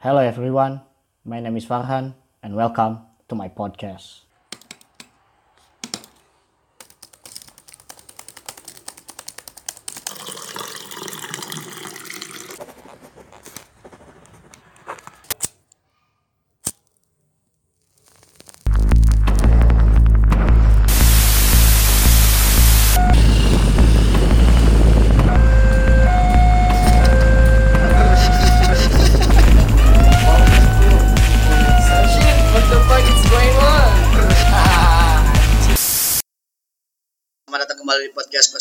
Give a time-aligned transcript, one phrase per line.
[0.00, 0.80] Hello everyone,
[1.26, 4.24] my name is Farhan and welcome to my podcast.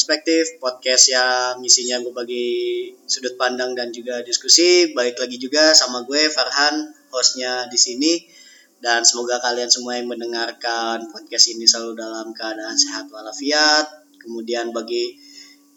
[0.10, 2.50] Perspektif, podcast yang isinya gue bagi
[3.06, 4.90] sudut pandang dan juga diskusi.
[4.90, 6.82] Balik lagi juga sama gue Farhan,
[7.14, 8.18] hostnya di sini.
[8.82, 13.86] Dan semoga kalian semua yang mendengarkan podcast ini selalu dalam keadaan sehat walafiat.
[14.18, 15.14] Kemudian bagi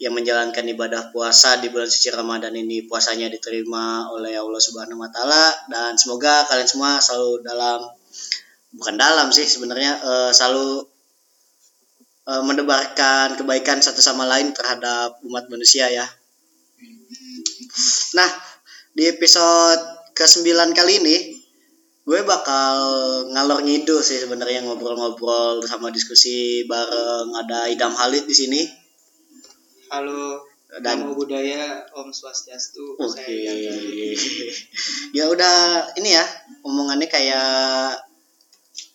[0.01, 5.13] yang menjalankan ibadah puasa di bulan suci Ramadan ini puasanya diterima oleh Allah Subhanahu wa
[5.13, 7.85] taala dan semoga kalian semua selalu dalam
[8.73, 10.89] bukan dalam sih sebenarnya eh, selalu
[12.23, 16.05] eh, mendebarkan kebaikan satu sama lain terhadap umat manusia ya.
[18.13, 18.29] Nah,
[18.93, 19.81] di episode
[20.13, 21.17] ke-9 kali ini
[22.03, 22.75] gue bakal
[23.31, 28.61] ngalor ngidul sih sebenarnya ngobrol-ngobrol sama diskusi bareng ada Idam Halid di sini.
[29.87, 30.43] Halo,
[30.83, 32.99] Dan- Namo Buddhaya, Om Swastiastu.
[32.99, 33.23] Oke.
[33.23, 34.11] Yanti.
[35.17, 36.25] ya udah ini ya
[36.61, 37.97] omongannya kayak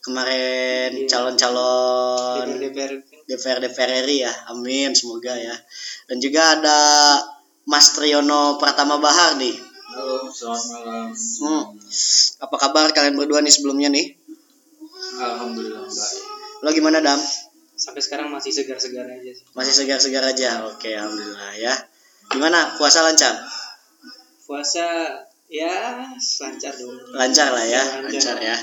[0.04, 1.08] kemarin Iya.
[1.08, 2.92] calon-calon DPR
[3.28, 4.32] DPR DPR RI ya.
[4.48, 5.52] Amin semoga ya.
[6.08, 6.78] Dan juga ada
[7.68, 9.52] Mas Triyono Pratama Bahar nih.
[9.92, 11.06] Halo, selamat malam.
[11.12, 11.64] Hmm.
[12.40, 14.16] Apa kabar kalian berdua nih sebelumnya nih?
[15.20, 16.22] Alhamdulillah baik.
[16.64, 17.20] Lo gimana Dam?
[17.78, 19.46] sampai sekarang masih segar-segar aja sih.
[19.54, 20.66] Masih segar-segar aja.
[20.66, 21.70] Oke, alhamdulillah ya.
[22.26, 23.38] Gimana puasa lancar?
[24.42, 25.14] Puasa
[25.46, 26.02] ya
[26.42, 26.98] lancar dong.
[27.14, 28.10] Lancar lah ya, Lancar.
[28.10, 28.56] lancar ya.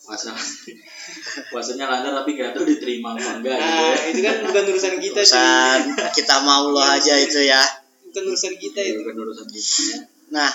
[0.00, 0.32] Puasa.
[1.48, 4.08] Puasanya lancar tapi gak tahu diterima apa enggak gitu Nah, ya.
[4.10, 5.36] itu kan bukan urusan kita sih.
[5.36, 5.80] Urusan
[6.12, 7.62] kita mau lo aja itu ya.
[8.06, 9.00] Bukan urusan kita Itu itu.
[9.06, 9.96] kan urusan kita.
[10.30, 10.50] Nah,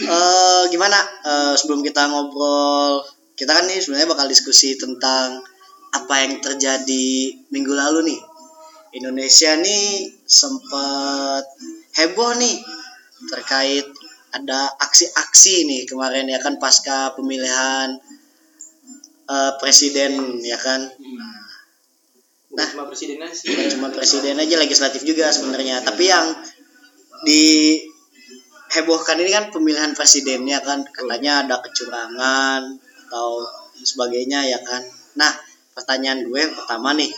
[0.00, 3.02] eh gimana eh, sebelum kita ngobrol,
[3.34, 5.40] kita kan nih sebenarnya bakal diskusi tentang
[5.90, 7.08] apa yang terjadi
[7.48, 8.20] minggu lalu nih.
[8.92, 11.46] Indonesia nih sempat
[11.94, 12.58] heboh nih
[13.30, 13.86] terkait
[14.30, 17.98] ada aksi-aksi nih kemarin ya kan pasca pemilihan
[19.30, 20.90] eh, presiden ya kan.
[22.50, 23.38] Bukan cuma presiden aja
[23.70, 25.86] cuma presiden aja legislatif juga sebenarnya.
[25.86, 26.34] Tapi yang
[27.22, 27.78] di
[28.74, 30.82] hebohkan ini kan pemilihan presidennya kan?
[30.90, 32.74] Katanya ada kecurangan
[33.06, 33.46] atau
[33.78, 34.82] sebagainya ya kan?
[35.14, 35.30] Nah
[35.78, 37.10] pertanyaan gue pertama nih.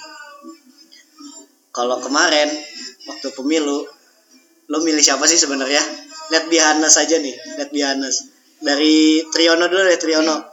[1.72, 2.52] Kalau kemarin
[3.08, 3.88] waktu pemilu
[4.68, 5.80] lo milih siapa sih sebenarnya?
[6.28, 8.28] Lihat Bihanes aja nih lihat Bihanes
[8.62, 10.52] dari Triono dulu deh Triono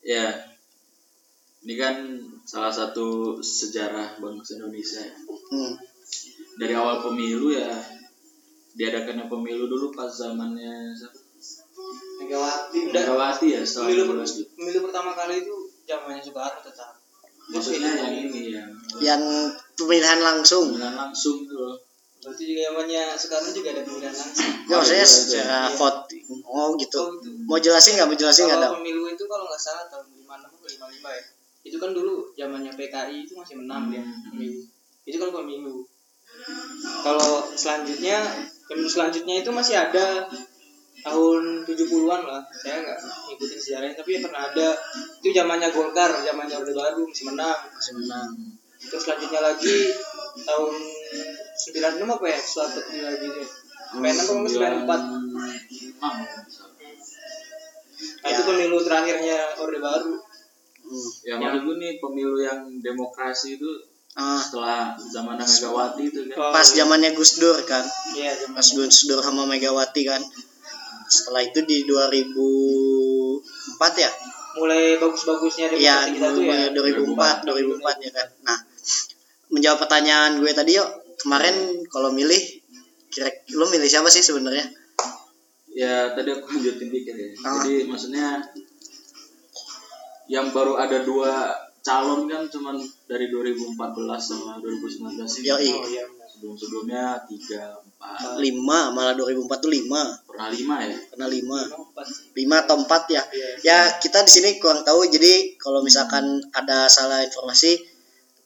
[0.00, 0.49] Ya.
[1.60, 1.94] Ini kan
[2.42, 5.12] salah satu sejarah bangsa Indonesia ya.
[5.52, 5.72] hmm.
[6.56, 7.68] Dari awal pemilu ya
[8.72, 10.96] diadakannya pemilu dulu pas zamannya?
[12.20, 14.42] Megawati Megawati ya setelah pemilu, pemilu.
[14.56, 15.54] pemilu pertama kali itu
[15.84, 16.92] zamannya Soekarno tetap.
[17.50, 18.70] Maksudnya yang ini yang
[19.02, 19.22] yang
[19.74, 21.76] pemilihan langsung pemilihan langsung tuh loh.
[22.20, 24.48] Berarti juga zamannya Soekarno juga ada pemilihan langsung.
[24.64, 25.76] ya maksudnya iya, secara iya.
[25.76, 27.28] voting oh gitu Oh, itu.
[27.44, 30.58] mau jelasin nggak mau jelasin nggak dong pemilu itu kalau nggak salah tahun 56 atau
[30.88, 31.22] 55 ya.
[31.60, 34.32] Itu kan dulu zamannya PKI itu masih menang dia Hmm.
[34.32, 34.60] pemilu.
[35.04, 35.84] Itu kalau pemilu.
[37.04, 38.24] Kalau selanjutnya
[38.64, 40.24] pemilu selanjutnya itu masih ada
[41.00, 42.42] tahun 70-an lah.
[42.54, 42.98] Saya nggak
[43.28, 44.68] ngikutin sejarahnya tapi ya pernah ada
[45.20, 47.58] itu zamannya Golkar, zamannya Orde Baru masih menang.
[47.72, 48.30] masih menang
[48.80, 49.92] Terus selanjutnya lagi
[50.40, 52.38] tahun 96 apa ya?
[52.40, 53.48] Suatu lagi deh.
[53.92, 55.00] 96 apa 94?
[56.00, 56.16] Enam.
[58.20, 58.48] Nah, itu Ya.
[58.48, 60.14] pemilu terakhirnya Orde Baru.
[60.90, 61.10] Hmm.
[61.22, 63.70] Ya maksud gue nih pemilu yang demokrasi itu
[64.10, 66.50] Ah, setelah zaman Megawati itu kan.
[66.50, 67.86] Pas zamannya Gus Dur kan
[68.18, 70.18] Iya, pas Gus Dur sama Megawati kan
[71.06, 73.42] setelah itu di 2004
[73.98, 74.10] ya
[74.50, 76.70] mulai bagus-bagusnya ya demokrasi kita tuh ya.
[76.74, 78.58] 2004 2004 ya kan nah
[79.50, 80.86] menjawab pertanyaan gue tadi yuk
[81.18, 81.54] kemarin
[81.90, 82.38] kalau milih
[83.10, 83.26] kira
[83.58, 84.70] lo milih siapa sih sebenarnya
[85.70, 87.30] Ya tadi aku lanjutin dikit ya.
[87.46, 87.62] Ah.
[87.62, 88.42] Jadi maksudnya
[90.30, 91.50] yang baru ada dua
[91.80, 93.74] calon kan cuman dari 2014
[94.16, 95.42] sama 2019 sih.
[95.42, 95.70] Yoi.
[95.72, 96.04] Oh iya.
[96.30, 100.96] Sebelum sebelumnya tiga empat lima malah 2004 tuh lima pernah lima ya.
[101.10, 102.32] pernah lima Empat sih.
[102.32, 103.48] lima atau empat ya Iya.
[103.60, 107.76] ya kita di sini kurang tahu jadi kalau misalkan ada salah informasi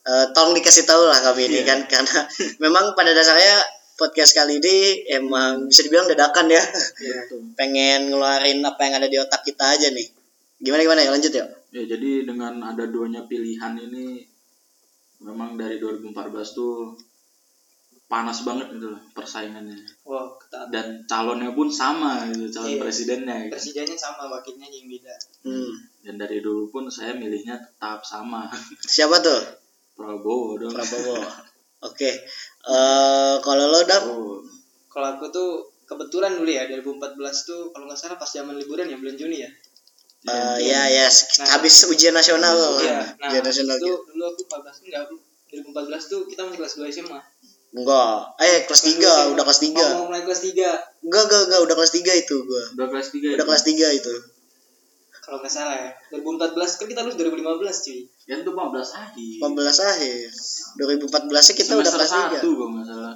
[0.02, 1.68] eh, tolong dikasih tahu lah kami ini Iya.
[1.70, 2.20] kan karena
[2.64, 3.62] memang pada dasarnya
[3.94, 4.76] podcast kali ini
[5.12, 6.58] emang bisa dibilang dadakan ya.
[6.98, 7.18] Iya.
[7.58, 10.08] Pengen ngeluarin apa yang ada di otak kita aja nih.
[10.64, 11.44] Gimana gimana ya lanjut ya?
[11.70, 14.24] Ya jadi dengan ada duanya pilihan ini
[15.20, 16.16] memang dari 2014
[16.50, 16.96] tuh
[18.04, 19.74] panas banget gitu loh persaingannya
[20.04, 20.68] Wah, ketat.
[20.68, 22.80] dan calonnya pun sama gitu calon Iya.
[22.80, 23.52] presidennya gitu.
[23.56, 25.14] Presidennya sama, wakilnya yang beda.
[25.42, 25.72] Hmm.
[26.00, 28.44] dan dari dulu pun saya milihnya tetap sama
[28.86, 29.40] Siapa tuh?
[29.96, 31.16] Prabowo dong Prabowo.
[31.88, 32.10] Oke.
[32.64, 34.40] Eh kalau lo dap Oh,
[34.86, 35.48] Kalau aku tuh
[35.84, 39.50] kebetulan dulu ya 2014 tuh kalau nggak salah pas zaman liburan ya bulan Juni ya.
[40.26, 41.46] Eh, ya ya Nah.
[41.52, 42.78] habis ujian nasional lo.
[42.78, 43.12] Iya.
[43.14, 43.96] Nah, ujian nasional itu gitu.
[44.08, 45.14] dulu aku 14 enggak aku
[45.50, 47.20] 2014 tuh kita masih kelas 2 SMA.
[47.72, 48.16] Enggak.
[48.38, 49.86] Eh kelas 3, udah kelas 3.
[49.94, 50.68] Mau mulai kelas 3
[51.00, 52.62] Enggak, enggak, enggak, udah kelas 3 itu gua.
[52.72, 54.14] udah kelas 3 Udah kelas 3 itu.
[55.20, 55.90] kalau nggak salah ya.
[56.10, 57.40] 2014 kan kita lulus 2015
[57.80, 57.98] cuy.
[58.24, 58.60] ya itu 15
[58.94, 59.48] akhir 15
[59.82, 60.28] akhir.
[60.76, 62.20] 2014 nya kita udah Semester kelas 3.
[62.36, 63.14] satu kalau nggak salah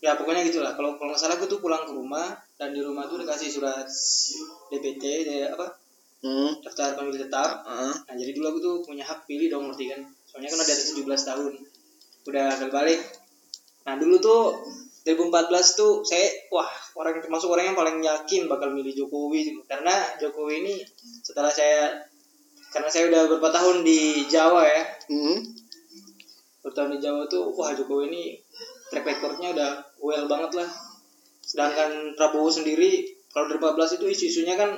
[0.00, 0.72] Ya pokoknya gitulah.
[0.72, 2.26] Kalau kalau nggak salah aku tuh pulang ke rumah
[2.56, 3.86] dan di rumah tuh dikasih surat
[4.66, 5.68] DPT dari apa?
[6.22, 6.54] Hmm.
[6.62, 7.66] Daftar pemilih tetap.
[7.66, 7.94] Heeh.
[8.06, 10.00] Nah, jadi dulu aku tuh punya hak pilih dong ngerti kan.
[10.30, 11.52] Soalnya kan udah atas 17 tahun.
[12.30, 13.00] Udah balik.
[13.82, 14.42] Nah, dulu tuh
[15.02, 19.90] 2014 tuh saya wah orang termasuk orang yang paling yakin bakal milih Jokowi karena
[20.22, 20.74] Jokowi ini
[21.26, 21.90] setelah saya
[22.70, 25.42] karena saya udah beberapa tahun di Jawa ya Hmm.
[26.62, 28.22] bertahun di Jawa tuh wah Jokowi ini
[28.94, 30.70] track recordnya udah well banget lah
[31.42, 34.70] sedangkan Prabowo sendiri kalau 2014 itu isu-isunya kan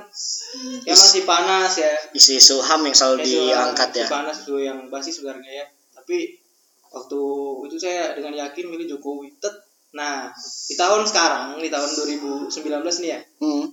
[0.80, 4.06] ya masih panas ya Isu-isu HAM yang selalu Isu- diangkat ya.
[4.06, 6.38] isu panas itu yang basis sebenarnya ya tapi
[6.86, 7.20] waktu
[7.66, 9.54] itu saya dengan yakin milih Jokowi Tet.
[9.90, 10.30] nah
[10.66, 12.50] di tahun sekarang di tahun 2019
[13.02, 13.66] nih ya Hmm.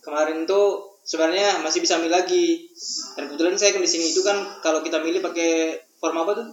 [0.00, 2.66] kemarin tuh sebenarnya masih bisa milih lagi
[3.14, 6.46] dan kebetulan saya kan di sini itu kan kalau kita milih pakai form apa tuh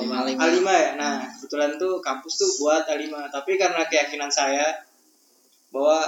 [0.00, 0.22] Lima.
[0.24, 0.90] A5 ya.
[0.94, 4.64] Nah, kebetulan tuh kampus tuh buat A5, tapi karena keyakinan saya
[5.68, 5.98] bahwa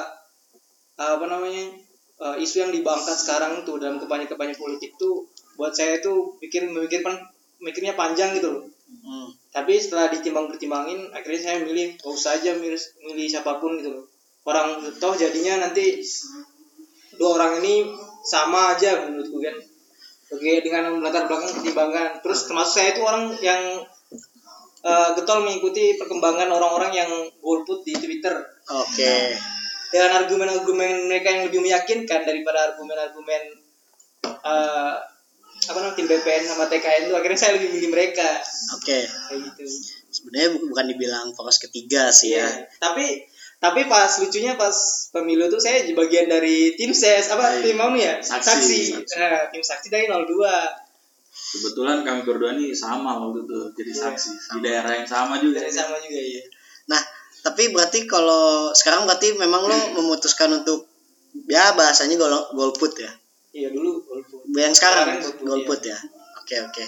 [1.00, 1.73] apa namanya?
[2.20, 5.26] uh, isu yang dibangkat sekarang tuh dalam kampanye-kampanye politik tuh
[5.56, 7.17] buat saya tuh pikir memikirkan
[7.61, 8.64] mikirnya panjang gitu loh.
[8.91, 9.29] Hmm.
[9.50, 14.05] Tapi setelah ditimbang-pertimbangin akhirnya saya milih gak usah aja milih, milih siapa pun gitu loh.
[14.44, 16.00] Orang toh jadinya nanti
[17.17, 17.93] dua orang ini
[18.25, 19.56] sama aja menurutku kan.
[20.31, 22.23] Oke dengan latar belakang pertimbangan.
[22.23, 23.62] Terus termasuk saya itu orang yang
[24.81, 27.11] eh, getol mengikuti perkembangan orang-orang yang
[27.44, 28.32] golput di Twitter
[28.70, 29.37] Oke.
[29.91, 33.43] Dengan argumen-argumen mereka yang lebih meyakinkan daripada argumen-argumen
[34.25, 34.95] eh,
[35.61, 38.41] apa namanya tim BPN sama TKN itu akhirnya saya lebih milih mereka
[38.75, 39.05] Oke.
[39.05, 39.65] kayak gitu.
[40.11, 42.43] Sebenarnya bu- bukan dibilang poros ketiga sih ya.
[42.43, 42.49] Iya.
[42.81, 43.29] Tapi
[43.61, 44.73] tapi pas lucunya pas
[45.13, 47.63] pemilu tuh saya di bagian dari tim ses apa Iya.
[47.63, 48.15] tim mana ya?
[48.19, 49.05] Saksi.
[49.21, 50.89] Nah, tim saksi dari 02.
[51.31, 55.61] kebetulan kami berdua nih sama waktu itu jadi Iya, saksi di daerah yang sama juga
[55.61, 56.43] Dari sama juga ya.
[57.41, 60.89] Tapi berarti kalau sekarang berarti memang lo memutuskan untuk
[61.49, 63.13] ya bahasanya gol golput ya.
[63.57, 64.41] Iya dulu golput.
[64.53, 65.99] Yang sekarang Sekarang golput, golput ya.
[66.41, 66.85] Oke oke.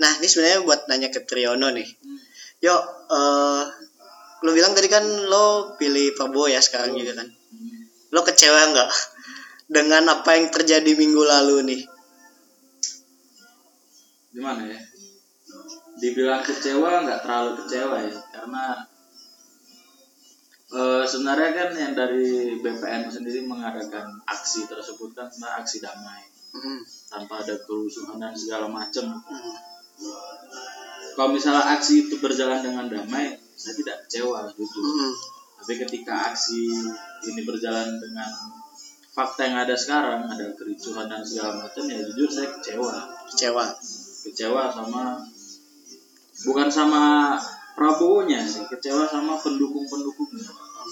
[0.00, 1.88] Nah ini sebenarnya buat nanya ke Triyono nih.
[1.88, 2.18] Hmm.
[2.60, 2.76] Yo,
[3.12, 3.64] eh
[4.40, 7.28] lo bilang tadi kan lo pilih Prabowo ya sekarang juga kan.
[8.10, 8.90] Lo kecewa nggak
[9.68, 11.82] dengan apa yang terjadi minggu lalu nih?
[14.30, 14.80] gimana ya
[15.98, 18.64] dibilang kecewa nggak terlalu kecewa ya karena
[20.70, 26.82] eh, sebenarnya kan yang dari BPN sendiri mengadakan aksi tersebut kan sebenarnya aksi damai Hmm.
[27.06, 29.54] tanpa ada kerusuhan dan segala macam Hmm.
[31.14, 35.14] kalau misalnya aksi itu berjalan dengan damai saya tidak kecewa jujur Hmm.
[35.62, 36.70] tapi ketika aksi
[37.22, 38.30] ini berjalan dengan
[39.10, 42.94] fakta yang ada sekarang ada kericuhan dan segala macam ya jujur saya kecewa
[43.30, 43.64] Kecewa.
[44.26, 45.22] kecewa sama
[46.42, 47.02] bukan sama
[47.70, 50.50] Prabowo-nya sih kecewa sama pendukung-pendukungnya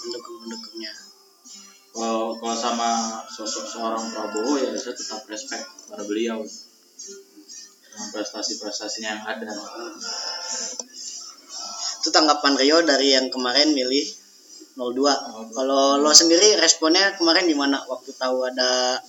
[0.09, 0.93] Pendukung-pendukungnya.
[1.93, 6.41] kalau kalau sama sosok seorang Prabowo ya saya tetap respect pada beliau
[7.85, 9.53] dengan prestasi-prestasinya yang ada
[12.00, 14.07] Itu tanggapan Rio dari yang kemarin milih
[14.79, 15.53] 02.
[15.53, 19.03] Kalau lo sendiri responnya kemarin gimana waktu tahu ada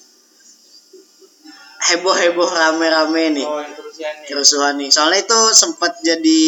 [1.80, 4.28] heboh-heboh rame-rame nih Oh, kerusuhan nih.
[4.28, 4.90] kerusuhan nih.
[4.92, 6.42] Soalnya itu sempat jadi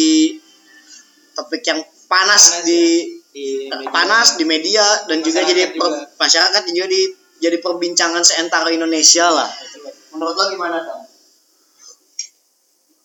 [1.38, 1.80] topik yang
[2.10, 3.88] panas, Panas di Di media.
[3.88, 6.04] panas di media dan juga jadi per- juga.
[6.20, 7.00] masyarakat juga di,
[7.40, 9.48] jadi perbincangan seantero Indonesia lah.
[10.12, 11.02] Menurut lo gimana dong?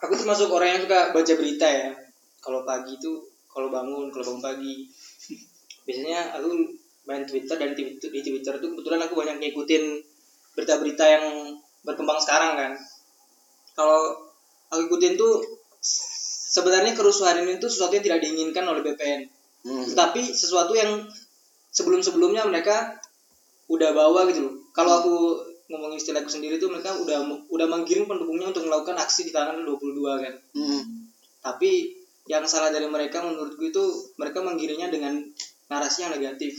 [0.04, 1.90] Aku termasuk orang yang suka baca berita ya.
[2.44, 4.86] Kalau pagi itu kalau bangun, kalau bangun pagi.
[5.88, 6.76] Biasanya aku
[7.08, 9.84] main Twitter dan di Twitter, di Twitter tuh kebetulan aku banyak ngikutin
[10.60, 11.26] berita-berita yang
[11.88, 12.72] berkembang sekarang kan.
[13.74, 14.28] Kalau
[14.68, 15.40] aku ikutin tuh
[16.52, 19.37] sebenarnya kerusuhan ini tuh sesuatu yang tidak diinginkan oleh BPN.
[19.66, 19.84] Hmm.
[19.84, 21.06] tetapi sesuatu yang
[21.74, 22.98] sebelum-sebelumnya mereka
[23.68, 24.56] udah bawa gitu loh.
[24.72, 25.16] Kalau aku
[25.68, 30.24] ngomongin istilahku sendiri tuh mereka udah udah menggiring pendukungnya untuk melakukan aksi di tanggal 22
[30.24, 30.34] kan.
[30.56, 30.84] Hmm.
[31.44, 31.92] Tapi
[32.28, 33.84] yang salah dari mereka menurutku itu
[34.20, 35.20] mereka menggiringnya dengan
[35.68, 36.56] narasi yang negatif.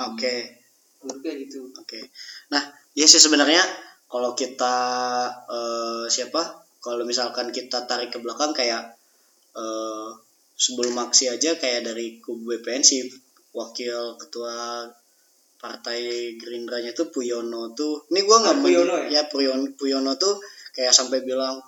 [0.00, 0.60] Oke.
[1.00, 1.72] Menurutku kayak gitu.
[1.76, 2.12] Oke.
[2.52, 3.60] Nah, ya sih sebenarnya
[4.12, 4.76] kalau kita
[5.48, 6.60] eh, siapa?
[6.82, 8.96] Kalau misalkan kita tarik ke belakang kayak
[9.56, 10.08] eh,
[10.62, 13.02] sebelum aksi aja kayak dari kubu BPN si
[13.50, 14.86] wakil ketua
[15.58, 18.06] partai Gerindranya tuh Puyono tuh.
[18.10, 20.34] Ini gua nggak Ah, Puyono men- ya Puyono, Puyono tuh
[20.72, 21.58] kayak sampai bilang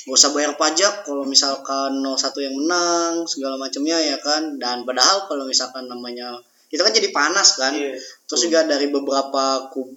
[0.00, 5.28] gak usah bayar pajak kalau misalkan 01 yang menang segala macamnya ya kan dan padahal
[5.28, 6.40] kalau misalkan namanya
[6.72, 8.00] itu kan jadi panas kan Iya.
[8.24, 9.92] terus juga dari beberapa kubu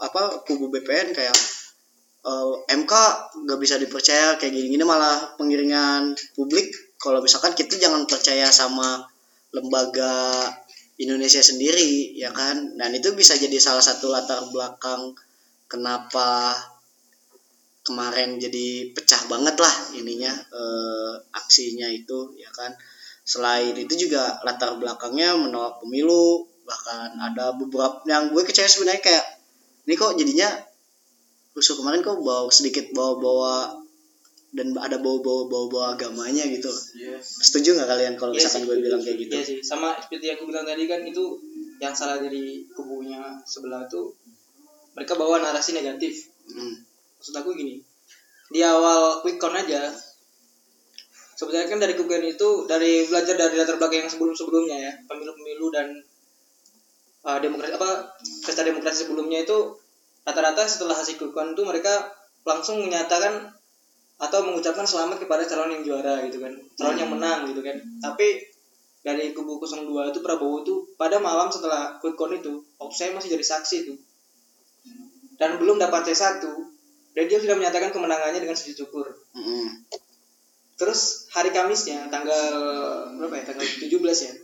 [0.00, 1.36] apa kubu BPN kayak
[2.24, 2.92] eh, MK
[3.44, 6.72] nggak bisa dipercaya kayak gini-gini malah pengiringan publik
[7.04, 9.04] kalau misalkan kita jangan percaya sama
[9.52, 10.48] lembaga
[10.96, 12.80] Indonesia sendiri ya kan?
[12.80, 15.12] Dan itu bisa jadi salah satu latar belakang
[15.68, 16.56] kenapa
[17.84, 22.72] kemarin jadi pecah banget lah ininya eh, aksinya itu ya kan?
[23.28, 29.26] Selain itu juga latar belakangnya menolak pemilu bahkan ada beberapa yang gue kecewa sebenarnya kayak
[29.84, 30.48] ini kok jadinya
[31.52, 33.83] rusuh kemarin kok bawa sedikit bawa-bawa
[34.54, 37.18] dan ada bawa-bawa bawa-bawa agamanya gitu Iya.
[37.20, 40.38] setuju nggak kalian kalau Iya misalkan gue bilang kayak gitu Iya sih, sama seperti yang
[40.38, 41.24] aku bilang tadi kan itu
[41.82, 44.14] yang salah dari kubunya sebelah itu
[44.94, 46.30] mereka bawa narasi negatif.
[46.46, 46.86] Hmm.
[47.18, 47.82] Maksud aku gini,
[48.54, 49.90] di awal quick count aja
[51.34, 55.98] sebenarnya kan dari kubuan itu dari belajar dari latar belakang yang sebelum-sebelumnya ya, pemilu-pemilu dan
[57.26, 58.14] uh, demokrasi apa
[58.46, 59.74] pesta demokrasi sebelumnya itu
[60.22, 62.14] rata-rata setelah hasil quick count itu mereka
[62.46, 63.50] langsung menyatakan
[64.14, 67.76] atau mengucapkan selamat kepada calon yang juara gitu kan calon yang menang gitu kan.
[67.98, 68.54] Tapi
[69.04, 73.44] dari kubu 02 itu Prabowo itu pada malam setelah quick count itu saya masih jadi
[73.44, 73.94] saksi itu
[75.36, 76.40] dan belum dapat C1
[77.14, 79.06] dan dia sudah menyatakan kemenangannya dengan sujud syukur.
[79.36, 79.86] Hmm.
[80.74, 82.50] terus hari Kamisnya tanggal
[83.14, 83.44] berapa ya?
[83.46, 83.94] Tanggal 17
[84.26, 84.34] ya?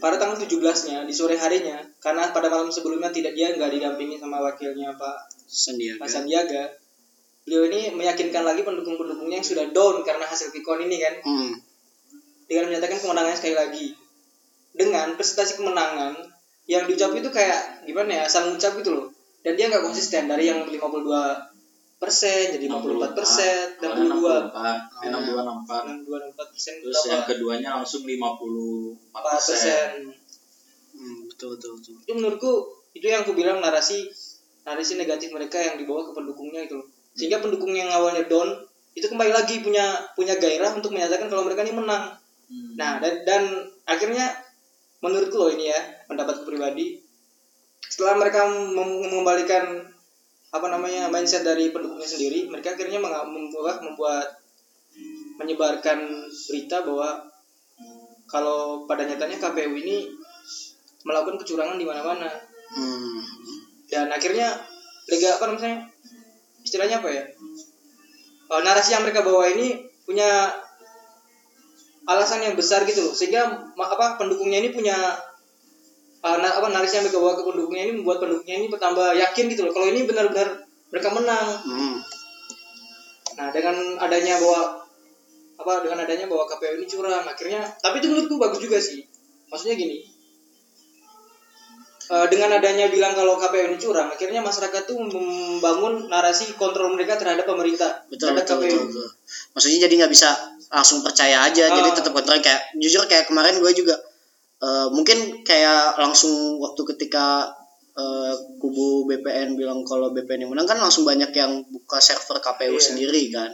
[0.00, 4.40] Pada tanggal 17-nya di sore harinya karena pada malam sebelumnya tidak dia nggak didampingi sama
[4.40, 6.00] wakilnya Pak Sandiaga.
[6.00, 6.62] Pak Sandiaga
[7.48, 11.14] beliau ini meyakinkan lagi pendukung-pendukungnya yang sudah down karena hasil Pikon ini kan?
[11.24, 11.56] Hmm.
[12.48, 13.86] dengan menyatakan kemenangannya sekali lagi.
[14.76, 16.16] Dengan presentasi kemenangan
[16.68, 19.06] yang diucap itu kayak gimana ya asal ngucap gitu loh.
[19.40, 20.28] Dan dia nggak konsisten.
[20.28, 20.78] Dari yang 52
[21.98, 24.36] persen jadi 54 persen 62 enam dua.
[25.02, 25.82] Enam empat.
[25.82, 28.16] 62 64 persen terus yang keduanya langsung 54
[29.12, 29.88] 4 persen.
[30.94, 31.94] Hmm, betul betul betul.
[32.06, 32.52] Itu menurutku
[32.94, 34.08] itu yang aku bilang narasi
[34.62, 36.88] narasi negatif mereka yang dibawa ke pendukungnya itu loh.
[37.18, 38.62] Sehingga pendukung yang awalnya down
[38.94, 42.80] itu kembali lagi punya punya gairah untuk menyatakan kalau mereka ini menang Hmm.
[42.80, 43.42] Nah, dan, dan
[43.84, 44.24] akhirnya
[45.04, 46.96] menurutku loh ini ya, pendapatku pribadi,
[47.84, 49.84] setelah mereka mengembalikan
[50.48, 54.40] apa namanya mindset dari pendukungnya sendiri, mereka akhirnya membuat membuat
[55.36, 57.20] menyebarkan berita bahwa
[58.24, 60.08] kalau pada nyatanya KPU ini
[61.04, 62.28] melakukan kecurangan di mana-mana
[62.68, 63.24] Hmm.
[63.88, 64.52] dan akhirnya
[65.08, 65.88] lega apa namanya
[66.68, 67.24] istilahnya apa ya?
[68.48, 70.52] Eh, narasi yang mereka bawa ini punya
[72.04, 73.14] alasan yang besar gitu loh.
[73.16, 74.96] Sehingga apa pendukungnya ini punya
[76.20, 79.44] eh, na- apa narasi yang mereka bawa ke pendukungnya ini membuat pendukungnya ini bertambah yakin
[79.48, 79.72] gitu loh.
[79.72, 80.48] Kalau ini benar-benar
[80.92, 81.48] mereka menang.
[81.64, 81.96] Hmm.
[83.38, 84.82] nah dengan adanya bahwa
[85.62, 87.22] apa dengan adanya bahwa KPU ini curang.
[87.22, 89.06] Akhirnya tapi itu menurutku bagus juga sih.
[89.48, 90.17] Maksudnya gini
[92.08, 97.44] dengan adanya bilang kalau KPU ini curang akhirnya masyarakat tuh membangun narasi kontrol mereka terhadap
[97.44, 99.08] pemerintah betul terhadap betul, betul, betul.
[99.52, 100.28] maksudnya jadi nggak bisa
[100.68, 101.94] langsung percaya aja jadi Ah.
[101.94, 103.96] tetap kontrol kayak jujur kayak kemarin gue juga
[104.58, 107.52] eh, mungkin kayak langsung waktu ketika
[107.94, 112.72] eh, kubu BPN bilang kalau BPN yang menang kan langsung banyak yang buka server KPU
[112.72, 112.82] Iya.
[112.82, 113.52] sendiri kan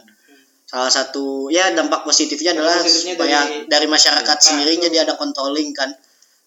[0.64, 4.96] salah satu ya dampak positifnya Dampak adalah positifnya supaya dari- dari, masyarakat Nah, sendiri jadi
[5.04, 5.92] ada controlling kan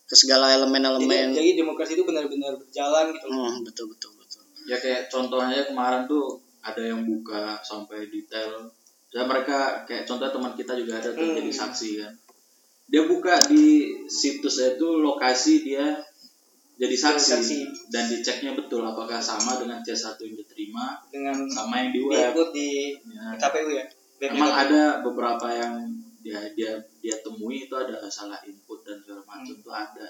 [0.08, 3.28] ke segala jadi, elemen-elemen jadi demokrasi itu benar-benar berjalan gitu.
[3.28, 8.72] Hmm, betul betul betul ya kayak contohnya kemarin tuh ada yang buka sampai detail
[9.08, 11.36] ya mereka kayak contoh teman kita juga ada tuh Hmm.
[11.36, 12.14] jadi saksi kan
[12.88, 13.66] dia buka di
[14.06, 16.00] situsnya itu lokasi dia
[16.78, 17.60] jadi saksi, saksi.
[17.90, 22.50] dan diceknya betul apakah sama dengan C1 yang diterima dengan sama yang di web diikut
[22.54, 22.70] di
[23.02, 23.34] Ya.
[23.36, 23.84] KPU ya
[24.18, 24.64] Webnya Emang KPU.
[24.64, 25.74] ada beberapa yang
[26.28, 29.64] dia dia dia temui itu ada salah input dan segala macam Hmm.
[29.64, 30.10] tuh ada.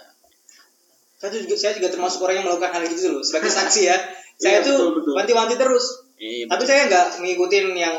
[1.16, 3.98] saya juga saya juga termasuk orang yang melakukan hal gitu loh sebagai saksi ya
[4.38, 4.78] saya Iya, tuh
[5.12, 6.70] wanti-wanti terus Iya, tapi betul.
[6.70, 7.96] saya nggak ngikutin yang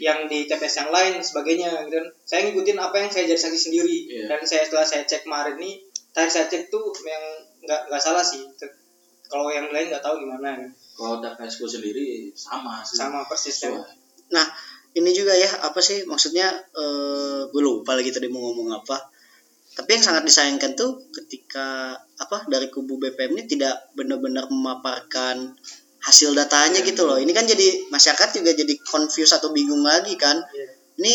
[0.00, 3.60] yang di TPS yang lain sebagainya gitu kan saya ngikutin apa yang saya jadi saksi
[3.60, 4.24] sendiri Iya.
[4.28, 7.22] dan saya setelah saya cek kemarin nih tadi saya cek tuh yang
[7.60, 8.42] nggak nggak salah sih
[9.24, 10.70] kalau yang lain nggak tahu gimana kan.
[10.96, 12.96] Kalau TPS ku sendiri sama sih.
[12.96, 13.94] sama persis kan Sesuai.
[14.28, 14.46] Nah,
[14.98, 18.98] ini juga ya apa sih maksudnya eh gue lupa lagi tadi mau ngomong apa.
[19.78, 25.54] Tapi yang sangat disayangkan tuh ketika apa dari kubu BPM ini tidak benar-benar memaparkan
[26.02, 27.14] hasil datanya gitu loh.
[27.14, 30.34] Ini kan jadi masyarakat juga jadi confused atau bingung lagi kan.
[30.50, 30.66] Iya.
[30.98, 31.12] Ini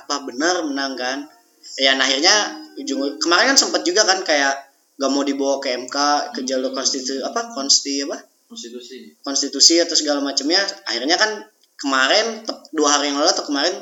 [0.00, 1.28] apa benar menang kan?
[1.76, 4.54] Ya nah, akhirnya ujung kemarin kan sempat juga kan kayak
[4.96, 5.96] gak mau dibawa ke MK
[6.32, 8.16] ke jalur konstitusi apa konsti apa
[8.46, 9.12] Konstitusi.
[9.20, 11.44] konstitusi atau segala macamnya akhirnya kan
[11.76, 12.42] kemarin
[12.72, 13.74] dua hari yang lalu atau kemarin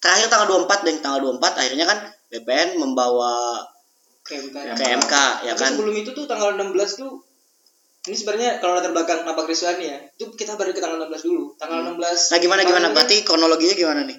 [0.00, 1.98] terakhir tanggal 24 dan tanggal 24 akhirnya kan
[2.32, 3.60] BPN membawa
[4.24, 4.56] ke MK.
[4.76, 7.12] ke MK ya Tapi kan sebelum itu tuh tanggal 16 tuh
[8.08, 11.52] ini sebenarnya kalau latar belakang kenapa kerusuhan ya itu kita balik ke tanggal 16 dulu
[11.60, 14.16] tanggal 16 nah gimana gimana berarti kronologinya gimana nih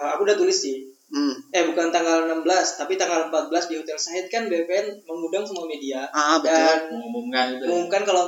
[0.00, 1.52] uh, aku udah tulis sih hmm.
[1.52, 6.08] eh bukan tanggal 16 tapi tanggal 14 di Hotel Sahid kan BPN mengundang semua media
[6.16, 7.64] ah betul dan Mengumumkan itu.
[7.68, 8.24] mengumumkan kalau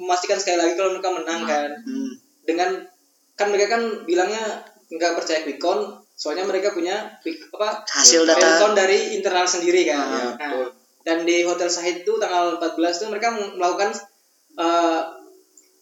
[0.00, 1.50] memastikan sekali lagi kalau mereka menang Menang.
[1.50, 2.12] kan hmm.
[2.42, 2.70] dengan
[3.36, 4.42] kan mereka kan bilangnya
[4.88, 9.44] nggak percaya quick count soalnya mereka punya quick apa hasil quick data count dari internal
[9.44, 10.66] sendiri kan Ah, Nah, betul.
[11.02, 13.92] dan di Hotel Sahid itu tanggal 14 itu mereka melakukan
[14.54, 15.00] eh,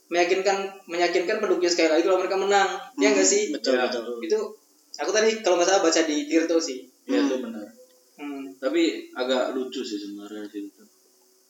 [0.07, 4.39] meyakinkan meyakinkan pendukungnya sekali lagi kalau mereka menang ya nggak sih betul Ya, betul itu
[4.95, 7.27] aku tadi kalau nggak salah baca di Tirto sih Iya Hmm.
[7.27, 7.67] itu benar.
[8.17, 8.43] hmm.
[8.57, 8.83] Tapi
[9.13, 10.83] agak lucu sih sebenarnya di situ.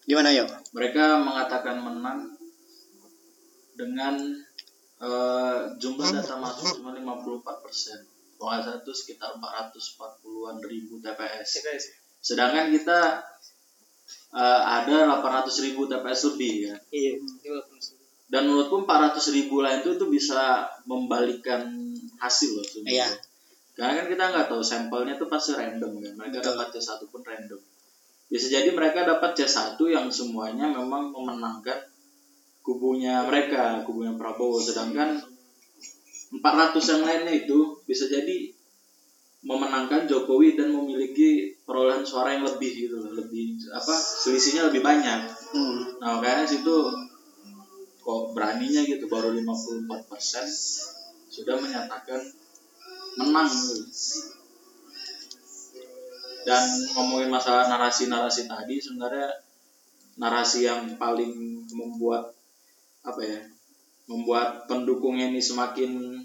[0.04, 2.34] gimana yuk Mereka mengatakan menang
[3.74, 4.14] dengan
[5.04, 8.00] eh, jumlah data masuk cuma 54 persen.
[8.34, 11.48] Kalau salah itu sekitar 440-an ribu TPS.
[11.60, 11.84] TPS.
[12.24, 13.20] Sedangkan kita
[14.34, 16.76] eh, ada 800 ribu TPS lebih ya.
[16.90, 17.28] iya itu.
[18.24, 21.70] Dan menurutku 400 ribu lah itu itu bisa membalikan
[22.18, 23.06] hasil loh sebenarnya.
[23.06, 23.08] Iya.
[23.74, 26.12] Karena kan kita nggak tahu sampelnya tuh pasti random kan.
[26.18, 26.50] Mereka Betul.
[26.54, 27.60] dapat C1 pun random.
[28.30, 31.93] Bisa jadi mereka dapat C1 yang semuanya memang memenangkan
[32.64, 34.56] kubunya mereka, kubunya Prabowo.
[34.56, 35.20] Sedangkan
[36.32, 36.40] 400
[36.80, 38.50] yang lainnya itu bisa jadi
[39.44, 42.96] memenangkan Jokowi dan memiliki perolehan suara yang lebih gitu.
[43.12, 43.92] Lebih apa?
[43.94, 45.20] Selisihnya lebih banyak.
[45.52, 46.00] hmm.
[46.00, 46.88] Nah, makanya situ
[48.04, 50.48] kok beraninya gitu baru 54%
[51.28, 52.20] sudah menyatakan
[53.20, 53.76] menang gitu.
[56.44, 56.64] Dan
[56.96, 59.28] ngomongin masalah narasi-narasi tadi sebenarnya
[60.20, 62.36] narasi yang paling membuat
[63.04, 63.40] apa ya?
[64.04, 66.20] Membuat pendukungnya ini semakin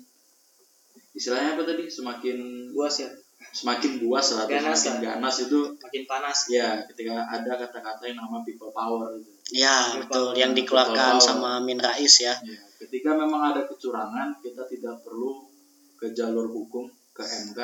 [1.13, 1.85] istilahnya apa tadi?
[1.87, 2.37] Semakin
[2.71, 5.15] buas ya semakin buas lah atau Ganas semakin lah.
[5.15, 9.31] ganas itu makin panas ya ketika ada kata-kata yang nama people power gitu.
[9.55, 15.01] ya betul yang dikeluarkan sama Amin Rais ya Ya, ketika memang ada kecurangan, kita tidak
[15.01, 15.49] perlu
[15.97, 17.59] ke jalur hukum ke MK,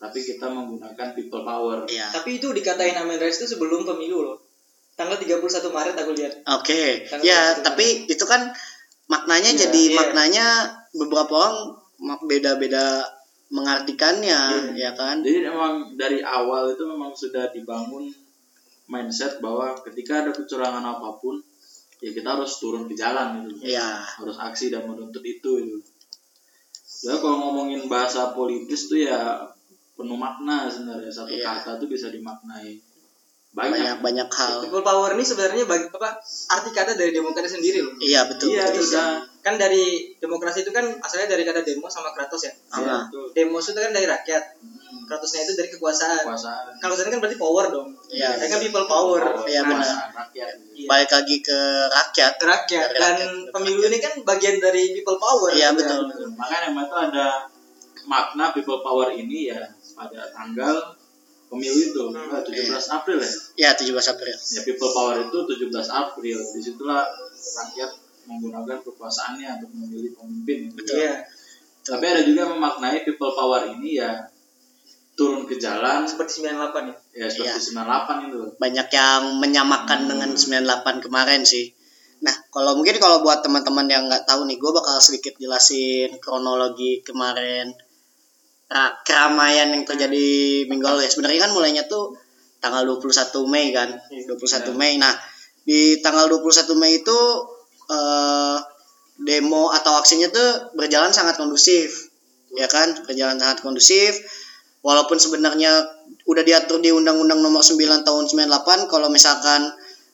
[0.00, 1.84] tapi kita menggunakan people power.
[1.86, 4.41] ya tapi itu dikatain Amin Rais itu sebelum pemilu loh
[4.92, 8.52] tanggal 31 Maret aku lihat oke Tanggal ya tapi itu kan
[9.06, 9.96] maknanya Iya, jadi iya.
[9.96, 10.46] maknanya
[10.92, 11.56] beberapa orang
[11.98, 13.02] mak- beda-beda
[13.52, 14.40] mengartikannya
[14.72, 14.72] Iya.
[14.74, 18.08] ya kan Jadi memang dari awal itu memang sudah dibangun
[18.86, 21.40] mindset bahwa ketika ada kecurangan apa pun,
[21.98, 23.64] ya kita harus turun ke jalan gitu.
[23.66, 25.78] ya Harus aksi dan menuntut itu gitu.
[27.02, 29.40] Ya kalau ngomongin bahasa politis tuh ya
[29.92, 31.56] penuh makna sebenarnya satu Iya.
[31.56, 32.76] kata tuh bisa dimaknai
[33.52, 33.96] banyak banyak.
[34.00, 36.08] banyak hal people power ini sebenarnya bagi apa
[36.48, 38.80] arti kata dari demokrasi sendiri loh iya betul Iya, betul.
[38.80, 39.04] bisa.
[39.38, 39.84] kan dari
[40.16, 42.52] demokrasi itu kan asalnya dari kata demo sama kratos ya.
[42.72, 43.26] Iya, betul.
[43.34, 46.64] demos itu kan dari rakyat Hmm, kratosnya itu dari kekuasaan Kekuasaan.
[46.78, 48.28] kalau kan berarti power dong Iya.
[48.34, 49.84] Ini kan people power Iya, Nah, benar.
[49.84, 50.54] Kekuasaan rakyat.
[50.72, 50.86] iya.
[50.86, 51.58] balik lagi ke
[51.90, 55.68] rakyat Ke rakyat Dari dan rakyat, pemilu ini kan bagian dari people power Iya, Ya.
[55.74, 56.00] betul.
[56.32, 57.26] Makanya memang itu ada
[58.04, 59.60] makna people power ini ya
[59.92, 60.76] pada tanggal
[61.52, 62.32] pemilu itu Hmm.
[62.32, 63.30] eh, 17 April ya.
[63.58, 66.36] ya 17 April Ya people power itu 17 April.
[66.40, 67.04] Di situlah
[67.36, 67.90] rakyat
[68.24, 70.72] menggunakan kekuasaannya untuk memilih pemimpin.
[70.72, 70.92] gitu.
[70.94, 71.28] Iya.
[71.82, 74.24] Tapi ada juga memaknai people power ini ya
[75.12, 78.40] turun ke jalan seperti 98 ya ya seperti 98 itu.
[78.56, 81.68] banyak yang menyamakan dengan 98 kemarin sih.
[82.22, 87.02] Nah, kalau mungkin kalau buat teman-teman yang nggak tahu nih, gue bakal sedikit jelasin kronologi
[87.02, 87.74] kemarin
[89.04, 90.26] keramaian yang terjadi
[90.66, 91.10] minggu lalu ya.
[91.12, 92.16] Sebenarnya kan mulainya tuh
[92.62, 94.96] tanggal 21 Mei kan, 21 Mei.
[94.96, 95.12] Nah,
[95.62, 97.20] di tanggal 21 Mei itu
[97.90, 98.58] eh,
[99.22, 102.08] demo atau aksinya tuh berjalan sangat kondusif,
[102.56, 103.04] ya kan?
[103.04, 104.16] Berjalan sangat kondusif.
[104.82, 105.70] Walaupun sebenarnya
[106.26, 109.70] udah diatur di Undang-Undang Nomor 9 Tahun 98 kalau misalkan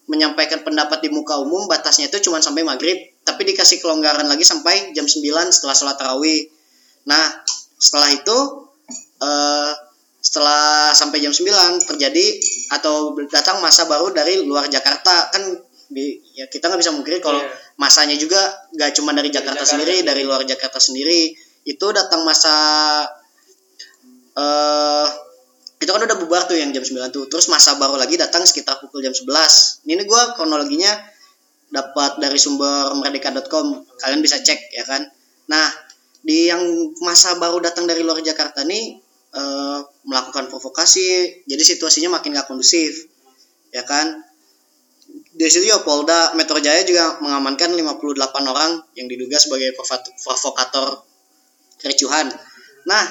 [0.09, 2.97] menyampaikan pendapat di muka umum batasnya itu cuma sampai maghrib
[3.29, 6.49] tapi dikasih kelonggaran lagi sampai jam 9 setelah sholat tarawih.
[7.09, 7.25] Nah,
[7.79, 8.39] setelah itu
[9.23, 9.73] eh
[10.19, 12.27] setelah sampai jam 9 terjadi
[12.75, 15.31] atau datang masa baru dari luar Jakarta.
[15.33, 15.57] Kan
[15.89, 17.49] di, ya kita nggak bisa mungkiri kalau Iya.
[17.81, 18.37] masanya juga
[18.77, 21.33] nggak cuma dari Jakarta, Jakarta sendiri, dari luar Jakarta sendiri.
[21.65, 22.55] Itu datang masa
[24.37, 25.09] eh
[25.79, 27.25] itu kan udah bubar tuh yang jam 9 tuh.
[27.31, 30.91] Terus masa baru lagi datang sekitar pukul jam 11 ini gue kronologinya
[31.71, 35.07] dapat dari sumber merdeka.com kalian bisa cek ya kan?
[35.49, 35.88] Nah
[36.21, 36.61] di yang
[37.01, 38.99] masa baru datang dari luar Jakarta nih
[39.33, 43.07] eh, melakukan provokasi jadi situasinya makin gak kondusif
[43.71, 44.25] ya kan
[45.09, 51.07] di situ ya Polda Metro Jaya juga mengamankan 58 orang yang diduga sebagai provo- provokator
[51.79, 52.27] kericuhan.
[52.85, 53.05] Nah,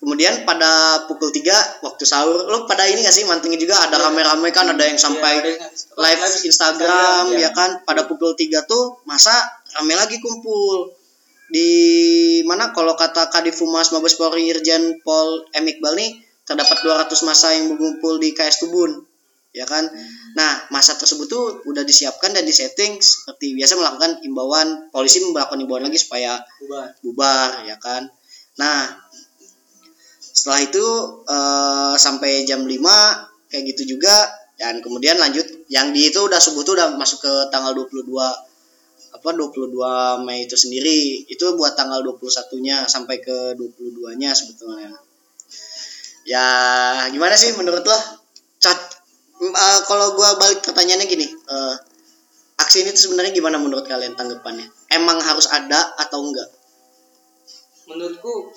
[0.00, 4.08] kemudian pada pukul 3 waktu sahur, lu pada ini gak sih mantengin juga ada Iya.
[4.08, 5.34] rame-rame kan ada yang Iya, sampai
[5.94, 7.46] live Instagram iya.
[7.46, 9.34] ya kan pada pukul 3 tuh masa
[9.76, 10.88] rame lagi kumpul
[11.52, 11.68] di
[12.48, 15.64] mana kalau kata Kadif Humas Mabes Polri Irjen Pol M.
[15.68, 16.16] Iqbal nih
[16.48, 19.04] terdapat 200 masa yang berkumpul di KS Tubun
[19.52, 19.84] ya kan?
[20.32, 24.88] Nah masa tersebut tuh udah disiapkan dan disetting seperti biasa melakukan imbauan.
[24.88, 26.96] Polisi melakukan imbauan lagi supaya bubar.
[27.04, 28.08] bubar ya kan?
[28.56, 28.88] Nah
[30.18, 30.86] setelah itu
[31.28, 32.80] eh, sampai jam 5
[33.52, 34.40] kayak gitu juga.
[34.56, 38.08] Dan kemudian lanjut yang di itu udah subuh tuh udah masuk ke tanggal 22
[39.22, 44.90] apa 22 Mei itu sendiri itu buat tanggal 21-nya sampai ke 22-nya sebetulnya
[46.26, 46.42] ya
[47.06, 47.98] gimana sih menurut lo
[48.62, 48.78] Cat,
[49.42, 51.74] eh, kalau gua balik pertanyaannya gini eh,
[52.58, 56.50] aksi ini tuh sebenarnya gimana menurut kalian tanggapannya emang harus ada atau enggak
[57.86, 58.50] Menurutku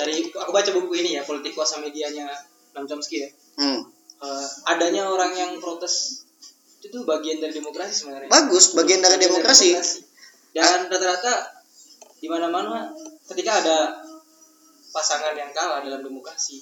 [0.00, 2.28] dari aku baca buku ini ya politik kuasa medianya
[2.72, 3.28] Nam Chomsky ya.
[3.60, 3.80] hmm.
[4.24, 6.24] Eh, adanya orang yang protes
[6.84, 8.28] itu tuh bagian dari demokrasi sebenarnya.
[8.28, 9.72] bagus bagian dari demokrasi
[10.52, 11.48] Dan rata-rata
[12.20, 12.92] di mana-mana
[13.32, 14.04] ketika ada
[14.92, 16.60] pasangan yang kalah dalam demokrasi,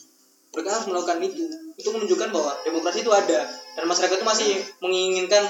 [0.55, 1.45] mereka harus melakukan itu.
[1.75, 5.45] Itu menunjukkan bahwa demokrasi itu ada dan masyarakat itu masih menginginkan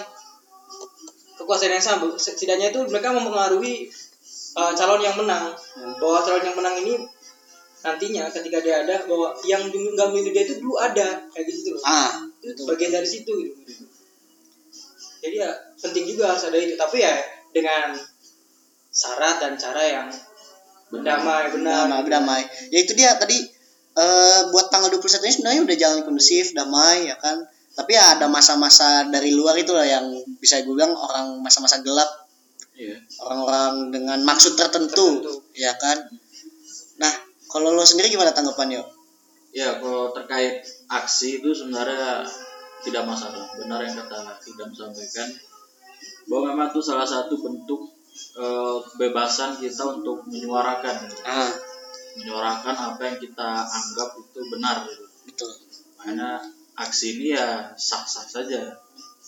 [1.37, 2.17] kekuasaan yang sama.
[2.17, 3.93] Setidaknya itu mereka mempengaruhi
[4.57, 5.53] uh, calon yang menang.
[6.01, 6.99] Bahwa calon yang menang ini
[7.83, 11.83] nantinya ketika dia ada bahwa yang nggak milih dia itu dulu ada kayak gitu loh
[11.83, 13.59] ah itu bagian dari situ gitu
[15.23, 16.75] jadi ya penting juga harus ada itu.
[16.75, 17.15] Tapi ya
[17.55, 17.95] dengan
[18.91, 20.09] syarat dan cara yang
[20.93, 21.87] damai benar.
[21.89, 22.43] Damai damai.
[22.75, 23.39] Ya itu dia tadi
[23.95, 27.39] eh, buat tanggal 21 ini sebenarnya udah jalan kondusif damai ya kan?
[27.73, 30.05] Tapi ya ada masa-masa dari luar itu lah yang
[30.37, 32.11] bisa gue bilang orang masa-masa gelap.
[32.73, 32.97] Iya.
[33.21, 35.45] orang-orang dengan maksud tertentu, Tertentu.
[35.53, 36.09] ya kan?
[36.99, 37.13] Nah
[37.47, 38.81] kalau lo sendiri gimana tanggapannya?
[39.53, 42.25] Ya, kalau terkait aksi itu sebenarnya
[42.83, 43.47] tidak masalah.
[43.57, 45.29] Benar yang kata Idam sampaikan
[46.27, 47.91] bahwa memang itu salah satu bentuk
[48.39, 51.51] eh, kebebasan kita untuk menyuarakan, ah
[52.19, 54.77] menyuarakan apa yang kita anggap itu benar.
[54.87, 55.07] Gitu.
[55.27, 55.51] betul
[55.99, 56.43] Makanya
[56.77, 58.75] aksi ini ya sah-sah saja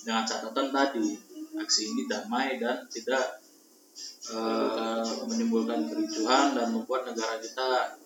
[0.05, 1.15] dengan catatan tadi
[1.55, 3.41] aksi ini damai dan tidak
[4.35, 7.99] eh, menimbulkan kericuhan dan membuat negara kita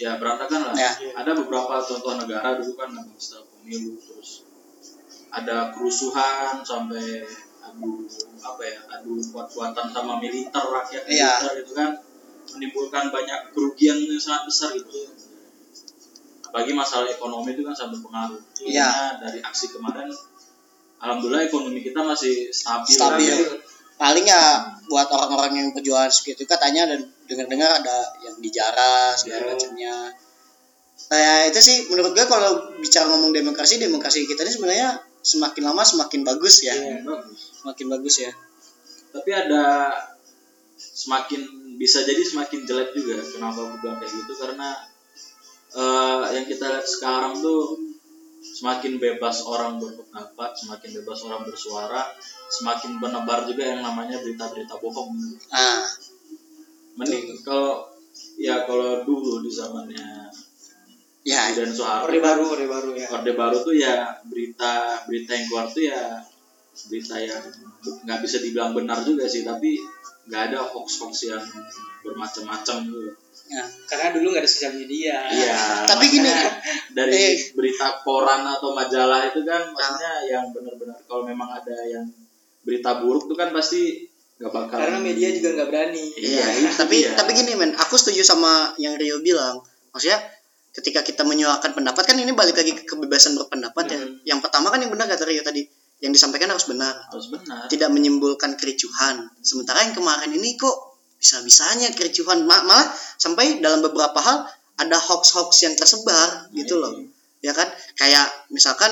[0.00, 0.74] ya berantakan lah.
[0.74, 0.90] Ya.
[1.14, 4.51] Ada beberapa contoh negara dulu kan setelah pemilu terus
[5.32, 7.24] ada kerusuhan sampai
[7.62, 8.04] adu
[8.38, 11.40] apa ya adu kuat-kuatan sama militer rakyat Iya.
[11.40, 11.90] militer itu kan
[12.52, 15.08] menimbulkan banyak kerugian yang sangat besar gitu
[16.44, 19.16] apalagi masalah ekonomi itu kan sangat berpengaruh Iya.
[19.18, 20.12] Dari aksi kemarin
[21.00, 23.32] alhamdulillah ekonomi kita masih stabil Stabil.
[23.32, 24.42] Tapi- paling ya
[24.84, 29.50] buat orang-orang yang perjuangan segitu katanya dan dengar-dengar ada yang dijarah segala Iya.
[29.54, 29.94] macamnya
[31.02, 34.88] kayak itu sih menurut gue kalau bicara ngomong demokrasi demokrasi kita ini sebenarnya
[35.22, 36.74] semakin lama semakin bagus ya.
[36.74, 37.06] Iya.
[37.06, 37.40] bagus.
[37.62, 38.32] Semakin bagus ya.
[39.14, 39.64] Tapi ada
[40.76, 41.40] semakin
[41.78, 44.32] bisa jadi semakin jelek juga kenapa gue bilang kayak gitu.
[44.34, 44.68] Karena
[45.78, 47.78] eh, yang kita lihat sekarang tuh
[48.42, 52.10] semakin bebas orang berpendapat semakin bebas orang bersuara
[52.50, 55.14] semakin menebar juga yang namanya berita-berita bohong.
[55.54, 55.86] Ah.
[56.98, 57.88] Mending kalau
[58.36, 60.28] ya kalau dulu di zamannya
[61.22, 63.94] ya Presiden Soeharto orde baru orde baru ya Orde Baru tuh ya
[64.26, 64.72] berita
[65.06, 66.18] berita yang keluar tuh ya
[66.88, 67.42] berita yang
[68.02, 69.78] nggak bisa dibilang benar juga sih tapi
[70.26, 71.42] nggak ada hoax hoax yang
[72.02, 73.14] bermacam-macam gitu
[73.46, 73.62] ya.
[73.86, 76.30] karena dulu nggak ada sosial media iya tapi gini
[76.90, 77.34] dari Eh.
[77.54, 82.06] berita koran atau majalah itu kan maksudnya yang benar-benar kalau memang ada yang
[82.62, 84.06] berita buruk tuh kan pasti
[84.38, 87.14] nggak bakal karena media juga nggak berani iya, Iya, tapi dia.
[87.14, 89.62] tapi gini men, aku setuju sama yang Rio bilang.
[89.94, 90.18] Maksudnya
[90.72, 94.00] ketika kita menyuarakan pendapat kan ini balik lagi ke kebebasan berpendapat ya.
[94.00, 94.16] Hmm.
[94.24, 95.62] Yang pertama kan yang benar kata Rio tadi,
[96.00, 96.96] yang disampaikan harus benar.
[97.12, 97.68] Harus benar.
[97.68, 99.28] Tidak menimbulkan kericuhan.
[99.44, 102.42] Sementara yang kemarin ini kok bisa-bisanya kericuhan.
[102.48, 102.88] Ma- malah
[103.20, 104.48] sampai dalam beberapa hal
[104.80, 107.04] ada hoax-hoax yang tersebar gitu loh.
[107.44, 107.68] Ya kan?
[107.94, 108.90] Kayak misalkan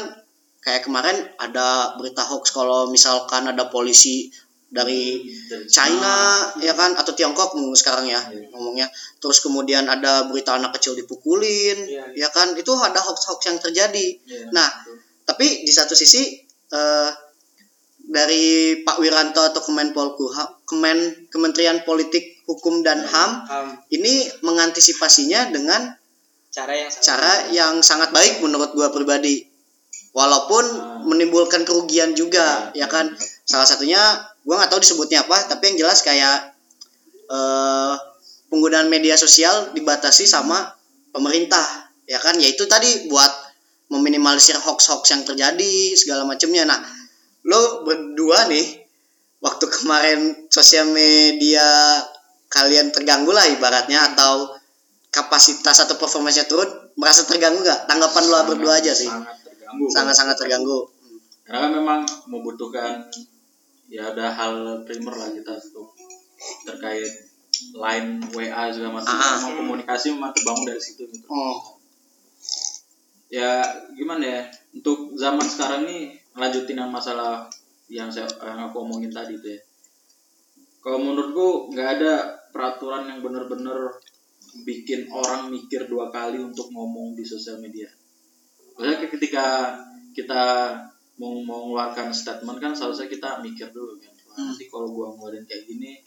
[0.60, 4.28] kayak kemarin ada berita hoax kalau misalkan ada polisi
[4.70, 5.26] dari
[5.66, 6.14] China
[6.62, 8.54] ya kan atau Tiongkok sekarang ya Iya.
[8.54, 8.86] ngomongnya
[9.18, 12.06] terus kemudian ada berita anak kecil dipukulin Iya.
[12.14, 15.02] ya kan itu ada hoax-hoax yang terjadi Iya, Nah, betul.
[15.26, 16.38] tapi di satu sisi
[16.70, 17.10] eh,
[18.00, 25.94] dari Pak Wiranto atau Kemenpolhukam Kemen Kementerian Politik Hukum dan HAM Ham, ini mengantisipasinya dengan
[26.50, 29.46] cara yang sangat cara yang sangat baik menurut gua pribadi
[30.10, 31.02] walaupun Ah.
[31.06, 33.14] menimbulkan kerugian juga ya kan
[33.46, 33.98] salah satunya
[34.50, 36.58] gua nggak tahu disebutnya apa tapi yang jelas kayak
[37.30, 37.94] eh,
[38.50, 40.74] penggunaan media sosial dibatasi sama
[41.14, 41.62] pemerintah
[42.10, 42.34] ya kan?
[42.34, 43.30] Yaitu tadi buat
[43.94, 46.82] meminimalisir hoax-hoax yang terjadi segala macamnya nah
[47.46, 48.86] lo berdua nih
[49.38, 51.62] waktu kemarin sosial media
[52.50, 54.50] kalian terganggu lah ibaratnya atau
[55.10, 56.66] kapasitas atau performanya turun
[56.98, 57.86] merasa terganggu nggak?
[57.86, 59.10] Tanggapan lo berdua aja sih.
[59.10, 59.86] Sangat terganggu.
[59.90, 60.78] Sangat-sangat terganggu.
[61.46, 63.10] Karena kan memang membutuhkan
[63.90, 65.90] ya ada hal primer lah kita untuk
[66.62, 67.10] terkait
[67.74, 69.12] line WA segala macam.
[69.12, 69.36] Ah, ah.
[69.42, 71.26] memang komunikasi memang terbangun dari situ gitu.
[71.28, 71.76] Oh.
[73.28, 73.66] Ya
[73.98, 74.42] gimana ya?
[74.70, 77.50] Untuk zaman sekarang nih lanjutin yang masalah
[77.90, 79.60] yang saya yang aku omongin tadi tuh ya.
[80.80, 82.14] Kalau menurutku nggak ada
[82.54, 83.90] peraturan yang bener-bener
[84.64, 87.86] bikin orang mikir dua kali untuk ngomong di sosial media.
[88.74, 89.46] Maksudnya ketika
[90.16, 90.74] kita
[91.20, 94.46] mau mau mengeluarkan statement kan seharusnya kita mikir dulu kan Hmm.
[94.48, 96.00] nanti kalau gua ngeluarin kayak gini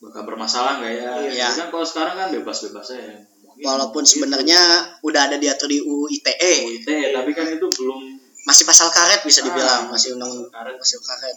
[0.00, 1.12] bakal bermasalah nggak ya?
[1.22, 1.48] Iya.
[1.54, 3.62] Kan kalau sekarang kan bebas-bebas aja ngomongin.
[3.62, 4.60] walaupun sebenarnya
[5.00, 8.00] udah ada diatur di UU ITE UIT, tapi kan itu belum
[8.42, 10.74] masih pasal karet bisa dibilang Ah, masih undang karet.
[10.74, 11.36] masih karet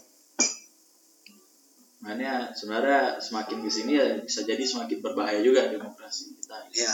[1.99, 6.55] Makanya sebenarnya semakin di sini ya bisa jadi semakin berbahaya juga demokrasi kita.
[6.73, 6.91] ya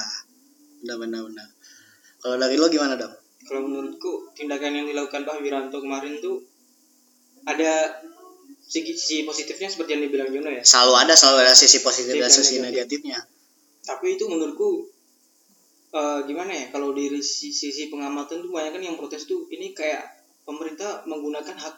[0.82, 1.48] benar benar benar
[2.18, 3.14] kalau dari lo gimana dong
[3.50, 6.46] kalau menurutku tindakan yang dilakukan Pak Wiranto kemarin tuh
[7.50, 7.98] ada
[8.62, 12.30] sisi, sisi positifnya seperti yang dibilang Jono ya selalu ada selalu ada sisi positif dan
[12.30, 13.02] sisi negatif.
[13.02, 13.18] negatifnya
[13.82, 14.86] tapi itu menurutku
[15.98, 19.74] eh, gimana ya kalau dari sisi, sisi pengamatan tuh banyak kan yang protes tuh ini
[19.74, 20.06] kayak
[20.46, 21.76] pemerintah menggunakan hak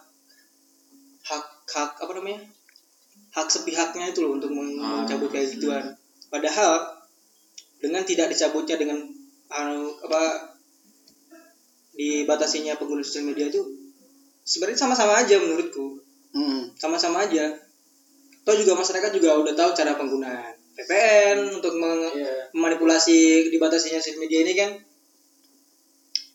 [1.23, 2.43] hak hak apa namanya
[3.31, 5.55] hak sepihaknya itu loh untuk Ah, mencabut kayak hmm.
[5.55, 5.83] gituan
[6.27, 6.99] padahal
[7.79, 8.99] dengan tidak dicabutnya dengan
[9.51, 10.50] anu, apa
[12.01, 13.61] dibatasinya pengguna sosial media itu
[14.41, 16.01] sebenarnya sama-sama aja menurutku
[16.33, 16.71] Hmm.
[16.79, 17.51] sama-sama aja
[18.41, 22.49] Toh juga masyarakat juga udah tahu cara penggunaan VPN untuk meng- Iya.
[22.57, 24.71] memanipulasi dibatasinya sosial media ini kan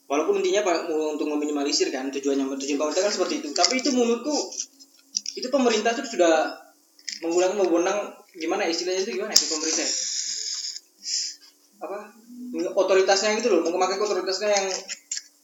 [0.07, 4.37] walaupun intinya pak untuk meminimalisir kan tujuannya tujuan pemerintah kan seperti itu tapi itu menurutku
[5.35, 6.55] itu pemerintah itu sudah
[7.27, 7.99] menggunakan wewenang
[8.37, 9.93] gimana ya, istilahnya itu gimana itu pemerintah ya?
[11.77, 11.99] apa
[12.77, 14.67] otoritasnya gitu loh memakai otoritasnya yang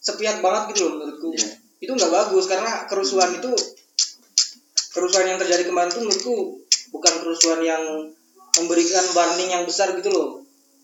[0.02, 1.48] sepihak banget gitu loh menurutku Iya.
[1.78, 3.50] itu nggak bagus karena kerusuhan itu
[4.92, 6.36] kerusuhan yang terjadi kemarin itu menurutku
[6.92, 7.82] bukan kerusuhan yang
[8.58, 10.28] memberikan warning yang besar gitu loh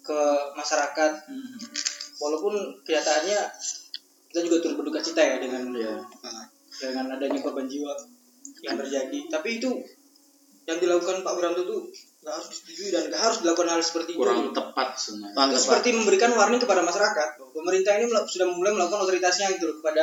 [0.00, 0.18] ke
[0.56, 1.58] masyarakat Hmm.
[2.16, 3.38] walaupun kenyataannya
[4.32, 5.94] kita juga turut berduka cita ya dengan Iya.
[6.78, 7.92] dengan adanya korban jiwa
[8.64, 9.70] yang terjadi tapi itu
[10.64, 11.80] yang dilakukan Pak Wiranto tuh
[12.28, 15.32] nggak harus disetujui dan nggak harus dilakukan hal seperti itu Kurang tepat sebenarnya.
[15.32, 15.64] Kurang itu tepat.
[15.64, 20.02] seperti memberikan warning kepada masyarakat pemerintah ini sudah mulai melakukan otoritasnya gitu loh kepada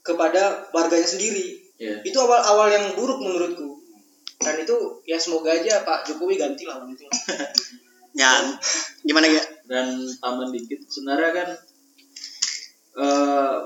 [0.00, 2.02] kepada warganya sendiri Iya.
[2.02, 3.78] itu awal awal yang buruk menurutku
[4.36, 4.74] dan itu
[5.04, 7.06] ya semoga aja Pak Jokowi ganti lawan itu
[8.18, 8.50] ya
[9.00, 11.48] gimana ya Dan tambahan dikit sebenarnya kan
[12.96, 13.58] eh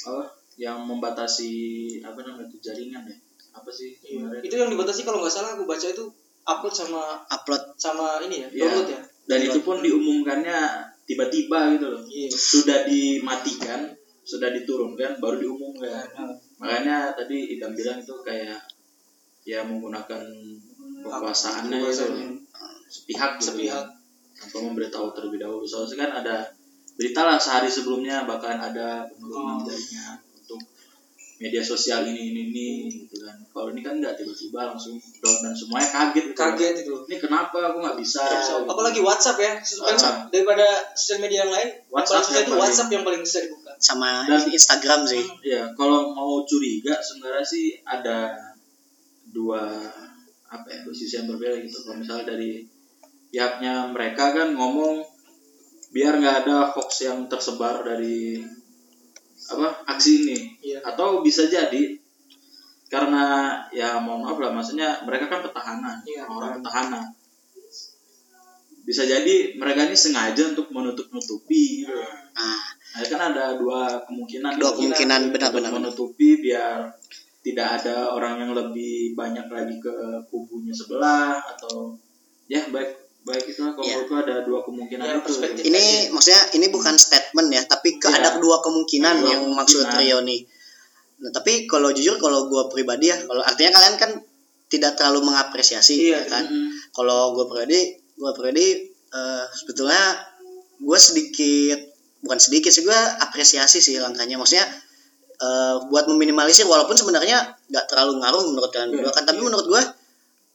[0.00, 0.22] apa
[0.56, 1.52] yang membatasi
[2.00, 3.14] apa namanya itu jaringan ya?
[3.52, 4.42] Apa sih sebenarnya?
[4.42, 6.04] itu yang dibatasi kalau nggak salah aku baca itu
[6.50, 8.62] upload sama upload sama ini ya Iya.
[8.64, 10.58] download ya Dan itu pun diumumkannya
[11.06, 12.02] tiba-tiba gitu loh.
[12.04, 13.86] iya Sudah dimatikan,
[14.20, 16.02] sudah diturunkan, baru diumumkan.
[16.10, 18.58] Nah, Makanya tadi Idam bilang itu kayak
[19.42, 20.18] ya menggunakan
[21.00, 22.06] kekuasaannya itu
[22.86, 23.86] sepihak gitu Sepihak.
[23.86, 23.98] ya.
[24.36, 26.36] tanpa memberitahu terlebih dahulu soalnya kan ada
[26.96, 29.68] berita lah sehari sebelumnya bakalan ada penurunan Oh.
[31.40, 33.32] Media sosial ini ini ini gitu kan.
[33.48, 36.36] Kalau ini kan nggak tiba-tiba langsung down dan semuanya kaget gitu.
[36.36, 38.20] kaget itu ini kenapa aku nggak bisa?
[38.20, 39.52] Ya, bisa apalagi WhatsApp ya.
[39.56, 43.22] Kan daripada sosial media yang lain WhatsApp WhatsApp yang yang itu paling- WhatsApp yang paling
[43.24, 43.72] bisa dibuka.
[43.80, 45.24] Sama Dan- Instagram sih.
[45.40, 48.36] Ya kalau mau curiga sebenarnya sih ada
[49.32, 49.64] dua
[50.50, 51.88] apa ya dua sisi yang berbeda gitu.
[51.88, 52.68] Kalau misalnya dari
[53.32, 55.00] pihaknya mereka kan ngomong
[55.90, 58.44] biar nggak ada hoax yang tersebar dari
[59.50, 60.36] apa aksi ini.
[60.62, 60.78] Iya.
[60.86, 61.98] atau bisa jadi
[62.90, 67.02] karena ya mohon maaf lah maksudnya mereka kan petahana Iya, orang petahana.
[68.82, 71.94] Bisa jadi mereka ini sengaja untuk menutup nutupi gitu
[72.34, 72.58] nah
[72.90, 74.58] nah kan ada dua kemungkinan.
[74.58, 75.70] Dua kemungkinan benar-benar.
[75.70, 76.90] menutupi biar
[77.40, 79.94] tidak ada orang yang lebih banyak lagi ke
[80.28, 81.96] kubunya sebelah atau
[82.50, 84.00] ya baik baik itu kalau Iya.
[84.00, 88.16] menurutku ada dua kemungkinan Ya, itu ini maksudnya ini bukan statement ya tapi ke Iya.
[88.16, 90.00] ada dua kemungkinan Dua yang maksud kemungkinan.
[90.00, 90.40] Rio nih
[91.20, 94.10] nah tapi kalau jujur kalau gue pribadi ya kalau artinya kalian kan
[94.66, 96.72] tidak terlalu mengapresiasi Iya, ya kan Mm-mm.
[96.90, 98.66] kalau gue pribadi gue pribadi
[99.10, 100.00] eh, sebetulnya
[100.80, 101.78] gue sedikit
[102.20, 104.64] bukan sedikit sih gue apresiasi sih langkahnya maksudnya
[105.36, 107.36] eh, buat meminimalisir walaupun sebenarnya
[107.68, 109.82] nggak terlalu ngaruh menurut kalian berdua kan tapi menurut gue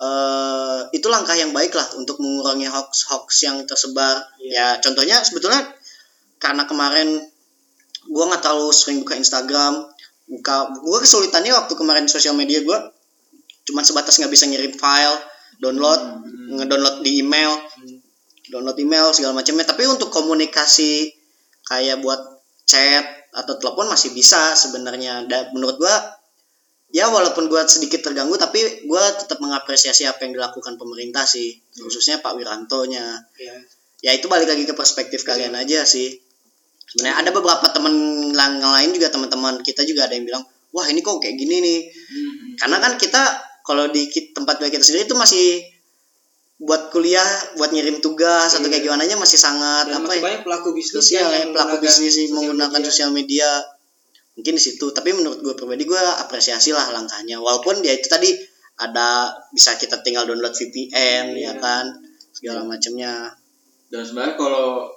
[0.01, 4.25] eh, itu langkah yang baik lah untuk mengurangi hoax hoax yang tersebar.
[4.41, 5.61] Ya contohnya sebetulnya
[6.41, 7.23] karena kemarin
[8.05, 9.81] gue nggak terlalu sering buka Instagram
[10.25, 12.77] buka gue kesulitannya waktu kemarin sosial media gue
[13.65, 15.17] cuman sebatas nggak bisa ngirim file
[15.57, 16.21] download
[16.53, 17.57] ngedownload di email
[18.49, 19.65] download email segala macamnya.
[19.65, 21.13] Tapi untuk komunikasi
[21.65, 22.21] kayak buat
[22.65, 25.25] chat atau telepon masih bisa sebenarnya.
[25.25, 25.95] Dan menurut gua
[26.93, 31.57] ya walaupun gua sedikit terganggu tapi gua tetap mengapresiasi apa yang dilakukan pemerintah sih.
[31.75, 33.05] Khususnya Pak Wiranto-nya.
[33.37, 33.55] Iya.
[34.05, 36.13] ya itu balik lagi ke perspektif kalian aja sih.
[36.93, 37.93] Sebenarnya ada beberapa teman
[38.29, 40.45] yang lain juga teman-teman kita juga ada yang bilang
[40.75, 41.79] wah ini kok kayak gini nih.
[41.87, 42.59] Mm-mm.
[42.59, 43.23] karena kan kita
[43.65, 45.63] kalau di tempat kita sendiri itu masih
[46.55, 47.27] buat kuliah
[47.59, 50.67] buat ngirim tugas atau kayak gimana nya masih sangat Dan apa masih ya banyak pelaku
[50.71, 52.87] bisnis sosial kan ya yang pelaku menggunakan bisnis sih sosial menggunakan media.
[52.87, 53.49] sosial media
[54.35, 54.85] mungkin di situ.
[54.87, 57.35] Tapi menurut gue pribadi gue apresiasi lah langkahnya.
[57.37, 58.31] Walaupun ya itu tadi
[58.75, 61.51] ada bisa kita tinggal download VPN ya Iya.
[61.57, 61.85] kan?
[62.29, 63.31] Segala macamnya.
[63.87, 64.91] Dan sebenarnya kalau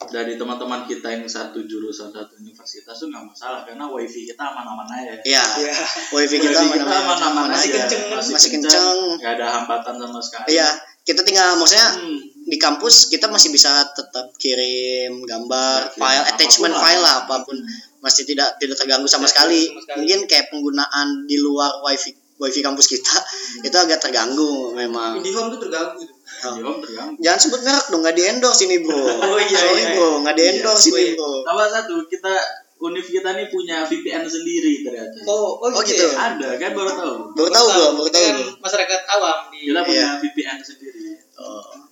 [0.00, 4.86] dari teman-teman kita yang satu jurusan satu universitas tuh nggak masalah karena wifi kita aman-aman
[4.88, 5.18] aja.
[5.26, 5.74] Ya Iya.
[6.08, 7.82] wifi kita Wifi mana-mana aman-aman Masih aja.
[7.82, 8.96] kenceng, masih kenceng.
[9.18, 10.54] nggak ada hambatan sama sekali.
[10.54, 10.70] Iya.
[11.02, 12.20] Kita tinggal maksudnya Hmm.
[12.44, 16.80] di kampus kita masih bisa tetap kirim gambar, Kirim file, attachment lah.
[16.80, 17.56] file lah apa pun
[17.98, 19.62] masih tidak tidak terganggu sama sekali.
[19.62, 19.98] terganggu sama sekali.
[20.00, 23.16] Mungkin kayak penggunaan di luar wifi wifi kampus kita
[23.62, 25.18] itu agak terganggu memang.
[25.18, 26.14] IndiHome tuh terganggu tuh.
[26.38, 28.94] di home terganggu Jangan sebut merek dong, nggak di endorse ini bro.
[29.26, 29.90] Oh iya, Sorry iya.
[29.92, 30.94] bro, nggak di endorse Iya.
[30.94, 31.30] ini bro.
[31.42, 32.34] tambah satu kita
[32.78, 35.98] univ kita nih punya VPN sendiri ternyata Oh, oh, Oh, gitu.
[35.98, 36.06] gitu.
[36.06, 36.30] ya?
[36.30, 38.22] ada kan baru tahu Baru tahu gua, baru tahu.
[38.22, 38.54] Gua.
[38.62, 40.10] masyarakat awam di kita punya Iya.
[40.22, 41.02] VPN sendiri
[41.34, 41.87] Oh.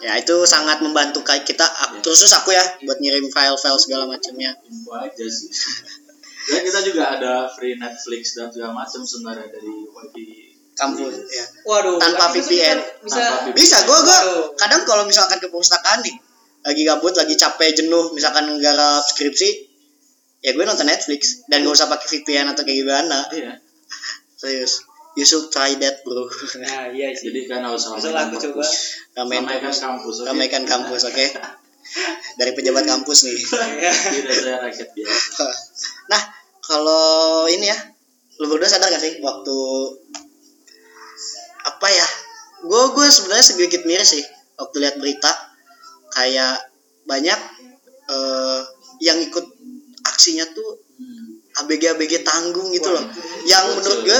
[0.00, 2.00] Ya itu sangat membantu kayak kita, Iya.
[2.00, 4.56] khusus aku ya, buat ngirim file-file segala macamnya.
[4.64, 5.48] info aja sih
[6.40, 10.24] dan kita juga ada free Netflix dan segala macam sebenarnya dari wifi
[10.72, 11.44] Kampus, ya.
[11.68, 13.04] Waduh, Tanpa VPN.
[13.04, 13.52] Bisa, Tanpa VPN.
[13.52, 14.56] Bisa, gue gua Waduh.
[14.56, 16.16] kadang kalau misalkan ke perpustakaan nih,
[16.64, 19.50] lagi gabut, lagi capek, jenuh, misalkan nggarap skripsi,
[20.40, 23.18] ya gue nonton Netflix dan gak usah pakai VPN atau kayak gimana.
[23.28, 23.60] iya
[24.40, 24.80] Serius,
[25.18, 26.26] you should try that bro.
[26.62, 27.30] Nah, iya sih.
[27.30, 28.62] jadi kan harus Bisa lah aku coba.
[29.18, 31.26] Ramaikan ramaikan kampus, ramaikan kampus, oke?
[32.38, 33.36] Dari pejabat kampus nih.
[33.36, 33.92] Iya.
[33.92, 35.44] tidak saya rakyat biasa
[36.12, 36.22] Nah,
[36.62, 37.78] kalau ini ya,
[38.38, 39.56] lu berdua sadar gak sih waktu
[41.66, 42.08] apa ya?
[42.62, 44.24] Gue gue sebenarnya sedikit miris sih
[44.60, 45.32] waktu lihat berita
[46.12, 46.60] kayak
[47.08, 47.40] banyak
[48.12, 48.60] eh,
[49.00, 49.46] yang ikut
[50.04, 51.40] aksinya tuh Hmm.
[51.64, 53.00] ABG ABG tanggung gitu loh.
[53.48, 54.18] Yang menurut gue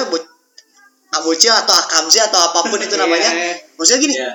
[1.10, 3.30] abocil atau akamsi atau apa pun itu namanya.
[3.30, 3.54] Iya.
[3.78, 4.32] Maksudnya gini, Iya.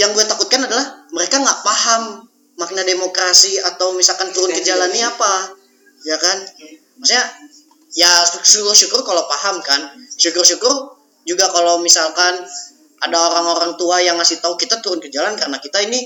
[0.00, 2.24] yang gue takutkan adalah mereka nggak paham
[2.56, 5.56] makna demokrasi atau misalkan turun ke jalan ini apa
[6.04, 6.36] ya kan
[7.00, 7.24] maksudnya
[7.96, 9.80] ya syukur-syukur kalau paham kan
[10.20, 10.68] syukur-syukur
[11.24, 12.36] juga kalau misalkan
[13.00, 16.00] ada orang-orang tua yang ngasih tahu kita turun ke jalan karena kita ini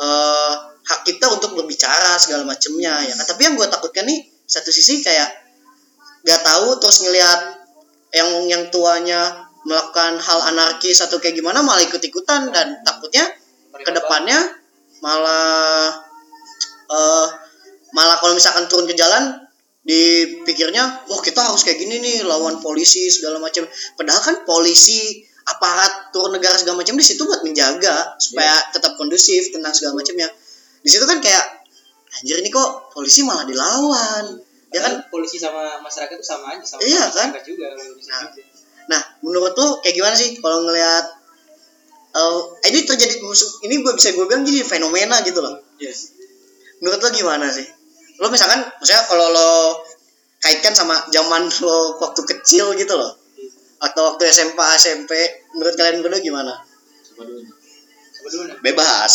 [0.00, 4.72] eh hak kita untuk berbicara segala macemnya ya kan tapi yang gue takutkan nih satu
[4.72, 5.28] sisi kayak
[6.24, 7.59] gak tahu terus ngelihat
[8.10, 13.28] yang yang tuanya melakukan hal anarkis atau kayak gimana malah ikut-ikutan dan takutnya
[13.70, 14.38] ke depannya
[15.04, 15.94] malah
[16.90, 17.28] eh
[17.94, 19.36] malah kalau misalkan turun ke jalan
[19.80, 23.64] dipikirnya wah kita harus kayak gini nih lawan polisi segala macam.
[23.96, 29.50] Padahal kan polisi aparat turun negara segala macam di situ buat menjaga supaya tetap kondusif
[29.50, 30.28] tentang segala macamnya.
[30.80, 31.64] Di situ kan kayak
[32.20, 36.62] anjir ini kok polisi malah dilawan ya kan Kan polisi sama masyarakat itu sama aja
[36.62, 37.28] sama Iya, kan?
[37.42, 38.22] juga kalau bisa Nah.
[38.30, 38.40] gitu.
[38.90, 41.04] Nah, menurut lu kayak gimana sih kalau ngelihat
[42.10, 42.38] eh
[42.74, 43.22] ini terjadi
[43.62, 45.62] ini gue bisa gue bilang jadi fenomena gitu loh.
[45.78, 46.10] Yes.
[46.82, 47.62] Menurut lo gimana sih?
[48.18, 49.50] Lo misalkan, misalnya kalau lo
[50.42, 53.14] kaitkan sama zaman lo waktu kecil gitu loh,
[53.78, 55.12] atau waktu SMP SMP,
[55.54, 56.52] menurut kalian berdua gimana?
[57.14, 57.42] Coba dulu.
[57.46, 58.56] Coba dulu nah.
[58.58, 59.12] Bebas.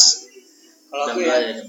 [0.87, 1.63] Kalau aku ya, ya.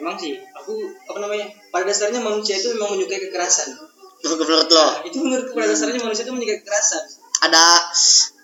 [0.00, 0.40] Emang sih.
[0.56, 0.72] Aku
[1.06, 3.76] apa namanya pada dasarnya manusia itu memang menyukai kekerasan.
[4.24, 4.86] Menurut lo?
[5.08, 7.02] Itu menurut pada dasarnya manusia itu menyukai kekerasan.
[7.40, 7.64] Ada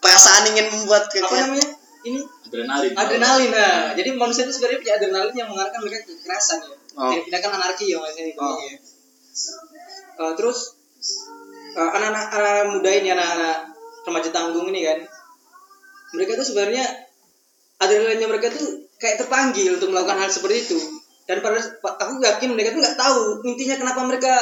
[0.00, 1.68] perasaan ingin membuat ke apa namanya?
[2.06, 2.20] Ini?
[2.46, 2.92] Adrenalin.
[2.94, 3.92] Adrenalin nah.
[3.92, 6.76] Jadi manusia itu sebenarnya punya adrenalin yang mengarahkan mereka ke kekerasan ya.
[6.96, 7.10] Oh.
[7.12, 8.56] Tidak- tindakan anarki ya maksudnya itu Oh.
[8.56, 8.72] ya.
[10.16, 10.58] Eh, terus
[11.76, 13.56] eh, anak-anak anak muda ini anak-anak
[14.08, 14.98] remaja tanggung ini kan.
[16.16, 16.84] Mereka tuh sebenarnya
[17.76, 20.78] adrenalinnya mereka tuh kayak terpanggil untuk melakukan hal seperti itu
[21.26, 24.34] dan pada aku yakin mereka tuh nggak tahu intinya kenapa mereka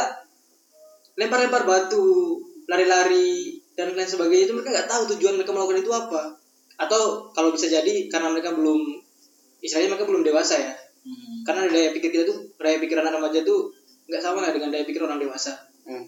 [1.17, 6.23] lempar-lempar batu lari-lari dan lain sebagainya itu mereka nggak tahu tujuan mereka melakukan itu apa
[6.75, 8.99] atau kalau bisa jadi karena mereka belum
[9.63, 10.73] istilahnya mereka belum dewasa ya
[11.05, 11.45] Hmm.
[11.45, 13.69] karena daya pikir kita tuh daya pikir anak remaja tuh
[14.09, 15.53] nggak sama lah dengan daya pikir orang dewasa
[15.85, 16.01] Hmm.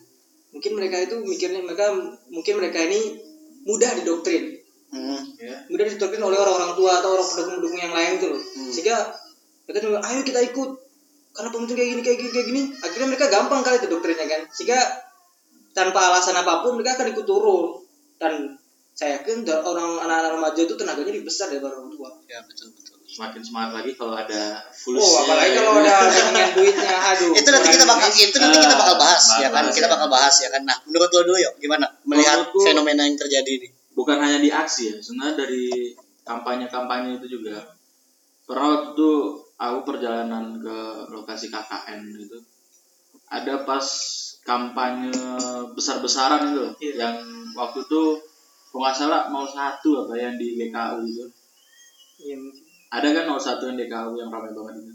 [0.57, 1.93] mungkin mereka itu mikirnya mereka
[2.33, 3.21] mungkin mereka ini
[3.69, 4.57] mudah didoktrin
[4.89, 5.21] Hmm.
[5.37, 8.73] ya mudah didoktrin oleh orang-orang tua atau orang pendukung-pendukung yang lain tuh loh Hmm.
[8.73, 8.97] sehingga
[9.67, 10.71] mereka cuma ayo kita ikut.
[11.31, 12.63] Karena pemimpin kayak gini kayak gini kayak gini.
[12.79, 14.41] Akhirnya mereka gampang kali itu doktrinnya kan.
[14.49, 14.79] Sehingga
[15.71, 17.83] tanpa alasan apa pun mereka akan ikut turun.
[18.17, 18.57] Dan
[18.97, 22.09] saya yakin orang anak-anak remaja itu tenaganya lebih besar daripada orang tua.
[22.25, 22.97] Ya betul betul.
[23.07, 26.97] Semakin semangat lagi kalau ada full oh apalagi kalau ada dengan duitnya.
[27.13, 29.63] Aduh itu nanti kita bakal itu nanti kita bakal bahas Ah, ya kan?
[29.63, 29.93] bahas, kita ya.
[29.93, 30.63] bakal bahas ya kan?
[30.65, 31.87] Nah menurut lo dulu yuk gimana?
[32.03, 33.69] Melihat Menurutku- fenomena yang terjadi ini.
[33.93, 35.93] bukan hanya di aksi ya sebenarnya dari
[36.27, 37.63] kampanye-kampanye itu juga.
[38.43, 39.11] Pernah waktu itu
[39.57, 40.79] aku perjalanan ke
[41.09, 42.39] lokasi KKN itu
[43.27, 43.83] ada pas
[44.47, 45.11] kampanye
[45.75, 46.95] besar-besaran itu Iya.
[47.03, 47.17] yang
[47.53, 48.03] waktu itu
[48.71, 51.25] kalau nggak salah mau satu apa yang di GKU itu.
[52.21, 52.41] Mungkin.
[52.87, 54.93] Ada kan 01 yang DKU yang ramai banget itu.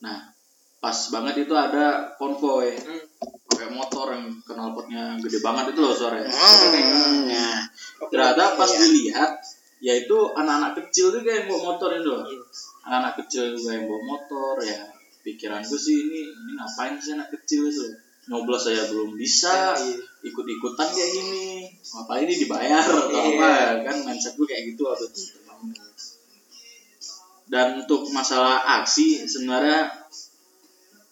[0.00, 0.30] Nah
[0.78, 2.72] pas banget itu ada konvoy.
[2.78, 3.02] Hmm.
[3.48, 6.30] pakai motor yang knalpotnya gede banget itu loh suaranya.
[6.30, 7.58] Hmm, ya
[8.06, 8.78] ternyata pas Iya.
[8.80, 9.30] dilihat
[9.82, 12.06] yaitu anak-anak kecil juga yang bawa motor itu.
[12.06, 12.38] Loh Iya.
[12.88, 14.80] Anak-anak kecil juga yang bawa motor ya.
[15.20, 17.84] Pikiranku sih ini ini ngapain sih anak kecil itu?
[18.32, 20.00] Nyoblos saya belum bisa Iya.
[20.24, 21.68] ikut-ikutan kayak gini.
[21.68, 23.20] Ngapain ini dibayar atau Iya.
[23.36, 23.48] apa
[23.84, 25.36] kan mindset gue kayak gitu waktu itu.
[27.48, 29.92] Dan untuk masalah aksi sebenarnya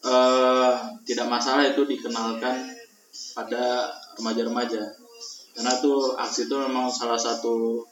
[0.00, 0.72] eh,
[1.04, 2.72] tidak masalah itu dikenalkan
[3.36, 4.80] pada remaja-remaja.
[5.56, 7.84] Karena tuh aksi itu memang salah satu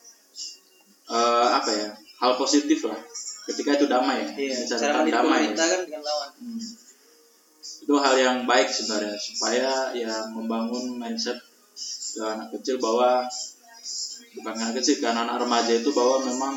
[1.12, 1.88] eh, apa ya
[2.24, 2.96] hal positif lah
[3.44, 5.12] ketika itu damai ya Iya, bicara cara damai.
[5.50, 6.30] pemerintah kan dengan lawan.
[6.36, 6.60] Hmm.
[7.84, 11.36] itu hal yang baik sebenarnya supaya ya membangun mindset
[12.10, 13.24] ke anak kecil bahwa
[14.34, 16.54] bukan anak kecil ke anak-anak remaja itu bahwa memang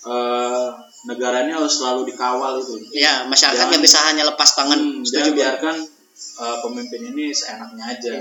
[0.00, 0.68] eh,
[1.02, 2.80] negara ini harus selalu dikawal itu.
[2.94, 5.76] Ya masyarakat nggak Jangan- bisa hanya lepas tangan Hmm, jangan biarkan
[6.40, 8.16] eh, pemimpin ini seenaknya aja.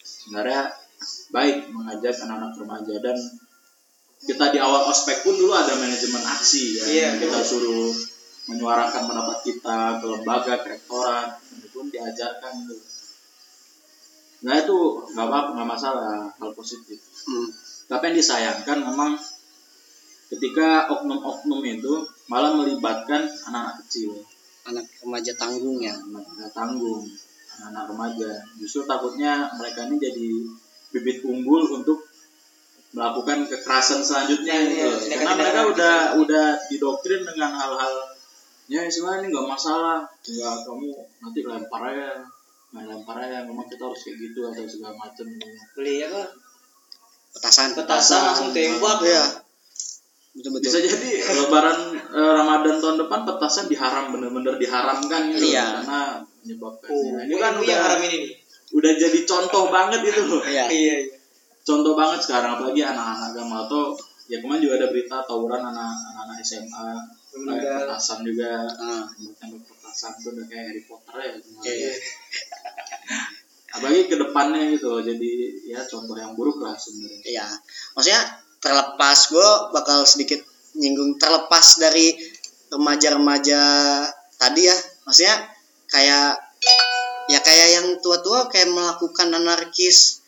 [0.00, 0.68] Sebenarnya
[1.30, 3.16] baik mengajak anak-anak remaja dan
[4.24, 7.60] kita di awal ospek pun dulu ada manajemen aksi ya yang kita betul.
[7.60, 7.92] suruh
[8.44, 12.76] menyuarakan pendapat kita ke lembaga ke rektorat itu pun diajarkan gitu.
[14.44, 14.78] nah itu
[15.12, 17.48] nggak apa nggak masalah hal positif Hmm.
[17.88, 19.16] tapi yang disayangkan memang
[20.28, 24.12] ketika oknum-oknum itu malah melibatkan anak-anak kecil
[24.68, 27.00] anak remaja tanggung ya anak tanggung
[27.56, 30.28] anak-anak remaja justru takutnya mereka ini jadi
[30.92, 32.04] bibit unggul untuk
[32.94, 34.88] melakukan kekerasan selanjutnya Iya, gitu.
[35.04, 37.94] iya, karena mereka udah udah didoktrin dengan hal-hal
[38.64, 40.88] ya sebenarnya ini nggak masalah tinggal kamu
[41.18, 42.22] nanti lempar aja
[42.70, 45.26] main lempar aja memang kita harus kayak gitu atau segala macam
[45.74, 46.22] Beli apa?
[47.30, 48.98] petasan Petasan langsung tembak.
[49.02, 49.22] ya
[50.32, 55.82] betul betul bisa jadi lebaran eh, Ramadan tahun depan petasan diharam bener-bener diharamkan gitu Iya.
[55.82, 56.00] karena
[56.40, 58.22] menyebabkan Oh, ya, ini kan udah yang haram ini nih.
[58.72, 60.64] udah jadi contoh banget itu loh Iya.
[60.66, 61.16] Iya, iya.
[61.64, 63.96] Contoh banget sekarang apalagi anak-anak agama atau
[64.28, 66.88] ya kemarin juga ada berita tawuran anak anak SMA
[67.34, 68.68] kayak petasan juga.
[68.78, 69.04] Ah.
[69.40, 71.32] tembak petasan itu udah kayak Harry Potter ya.
[71.64, 71.92] Iya.
[73.74, 75.30] apalagi ke depannya gitu jadi
[75.66, 77.20] ya contoh yang buruk lah sebenarnya.
[77.26, 77.46] Iya,
[77.98, 78.22] maksudnya
[78.62, 80.40] terlepas gue bakal sedikit
[80.78, 82.14] nyinggung terlepas dari
[82.70, 83.62] remaja-remaja
[84.38, 85.36] tadi ya, maksudnya
[85.90, 86.38] kayak
[87.26, 90.22] ya kayak yang tua-tua kayak melakukan anarkis,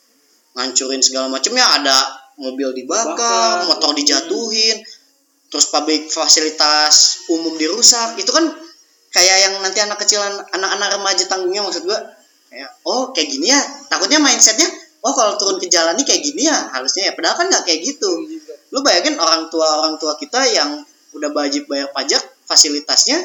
[0.56, 1.98] ngancurin segala macam ya ada
[2.40, 3.68] mobil dibakar, Bakar.
[3.68, 4.76] motor dijatuhin,
[5.48, 8.44] terus pabrik fasilitas umum dirusak, itu kan
[9.12, 10.20] kayak yang nanti anak kecil
[10.52, 11.98] anak-anak remaja tanggungnya maksud gue
[12.52, 13.60] kayak oh kayak gini ya.
[13.88, 14.68] Takutnya mindsetnya
[15.00, 17.12] oh kalau turun ke jalan nih kayak gini ya harusnya ya.
[17.16, 18.10] Padahal kan nggak kayak gitu.
[18.72, 20.84] Lu bayangin orang tua orang tua kita yang
[21.16, 23.16] udah wajib bayar pajak fasilitasnya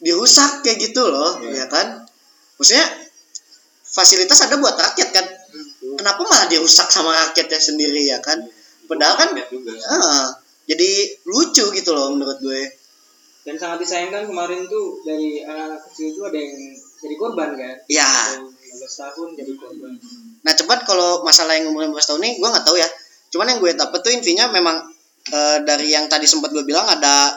[0.00, 1.64] dirusak kayak gitu loh Iya.
[1.64, 1.86] ya kan?
[2.56, 2.86] Maksudnya
[3.84, 5.26] fasilitas ada buat rakyat kan
[6.00, 8.40] kenapa malah dirusak sama rakyatnya sendiri ya kan?
[8.88, 9.72] Padahal kan Kaget juga.
[9.92, 10.32] ah,
[10.64, 10.90] jadi
[11.28, 12.62] lucu gitu loh menurut gue.
[13.44, 16.56] Dan sangat disayangkan kemarin tuh dari anak kecil itu ada yang
[17.00, 17.76] jadi korban kan?
[17.88, 19.92] Ya Yang 15 tahun jadi korban.
[20.40, 22.88] Nah cepat kalau masalah yang umur 15 tahun ini gue nggak tahu ya.
[23.30, 24.76] Cuman yang gue dapet tuh intinya memang
[25.30, 27.36] eh, dari yang tadi sempat gue bilang ada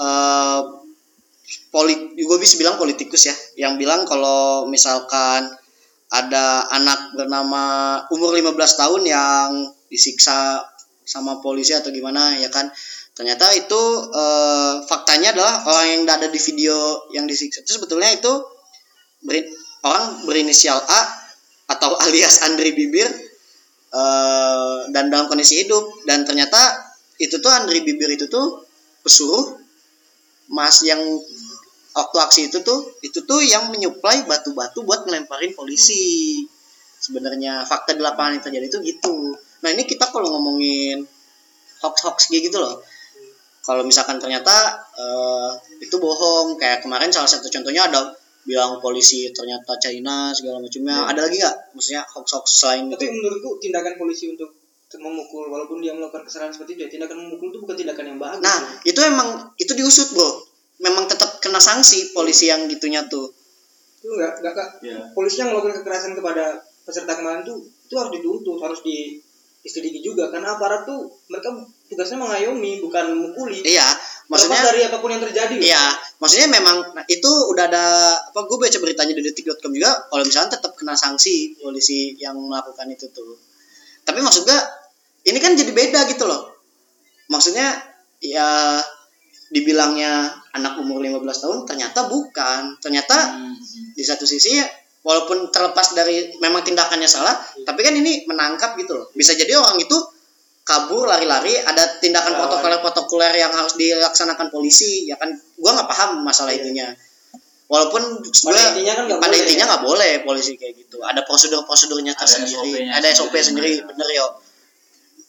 [0.00, 0.60] eh
[1.70, 3.34] polit gue bisa bilang politikus ya
[3.66, 5.50] yang bilang kalau misalkan
[6.10, 7.62] ada anak bernama
[8.10, 9.48] umur 15 tahun yang
[9.86, 10.66] disiksa
[11.06, 12.66] sama polisi atau gimana ya kan?
[13.14, 18.32] Ternyata itu eh, faktanya adalah orang yang ada di video yang disiksa itu sebetulnya itu
[19.22, 19.50] beri-
[19.86, 21.02] orang berinisial A
[21.70, 23.06] atau alias Andri Bibir
[23.94, 26.02] eh, dan dalam kondisi hidup.
[26.06, 26.90] Dan ternyata
[27.22, 28.66] itu tuh Andri Bibir itu tuh
[29.06, 29.60] pesuruh
[30.50, 30.98] mas yang
[31.90, 36.44] waktu aksi itu tuh itu tuh yang menyuplai batu-batu buat ngelemparin polisi.
[37.00, 39.16] Sebenarnya fakta di lapangan yang terjadi itu gitu.
[39.64, 41.00] Nah ini kita kalau ngomongin
[41.80, 42.84] hoax-hoax gitu loh.
[43.64, 46.60] Kalau misalkan ternyata eh, itu bohong.
[46.60, 48.12] Kayak kemarin salah satu contohnya ada
[48.44, 51.08] bilang polisi ternyata China segala macamnya.
[51.08, 51.56] Ada lagi nggak?
[51.72, 53.16] Maksudnya hoax-hoax selain tapi itu?
[53.16, 54.60] menurutku tindakan polisi untuk
[54.98, 58.42] memukul walaupun dia melakukan kesalahan seperti itu ya tindakan memukul itu bukan tindakan yang bagus
[58.42, 58.90] nah ya.
[58.90, 60.49] itu emang itu diusut bro
[60.80, 63.30] memang tetap kena sanksi polisi yang gitunya tuh
[64.00, 68.12] itu enggak enggak kak ya polisi yang melakukan kekerasan kepada peserta kemarin tuh itu harus
[68.16, 69.20] dituntut harus di
[69.60, 71.52] diselidiki juga karena aparat tuh mereka
[71.92, 73.84] tugasnya mengayomi bukan memukuli iya
[74.30, 75.66] maksudnya Terlepas dari apa pun yang terjadi loh.
[75.66, 75.84] Iya,
[76.22, 77.86] maksudnya memang nah, itu udah ada
[78.30, 82.86] apa gue baca beritanya di detik.com juga kalau misalnya tetap kena sanksi polisi yang melakukan
[82.94, 83.34] itu tuh.
[84.06, 84.58] Tapi maksud gue
[85.26, 86.62] ini kan jadi beda gitu loh.
[87.26, 87.74] Maksudnya
[88.22, 88.78] ya
[89.50, 92.76] dibilangnya anak umur 15 tahun ternyata bukan.
[92.78, 93.54] Ternyata Hmm.
[93.92, 94.66] di satu sisi ya,
[95.00, 99.06] walaupun terlepas dari memang tindakannya salah, tapi kan ini menangkap gitu loh.
[99.10, 99.94] Bisa jadi orang itu
[100.62, 105.26] kabur lari-lari ada tindakan protokoler-protokoler yang harus dilaksanakan polisi ya kan
[105.56, 106.62] gua nggak paham masalah Iya.
[106.62, 106.86] itunya
[107.66, 109.68] walaupun Pada gua- intinya kan pada boleh, intinya ya.
[109.68, 113.88] nggak boleh polisi kayak gitu ada prosedur-prosedurnya Ada tersendiri ada SOP sendiri, sendiri mereka.
[113.88, 114.26] bener yo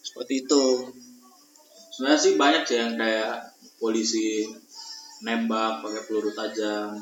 [0.04, 0.64] seperti itu
[1.92, 3.32] sebenarnya sih banyak sih yang kayak
[3.78, 4.46] polisi
[5.22, 6.98] nembak pakai peluru tajam.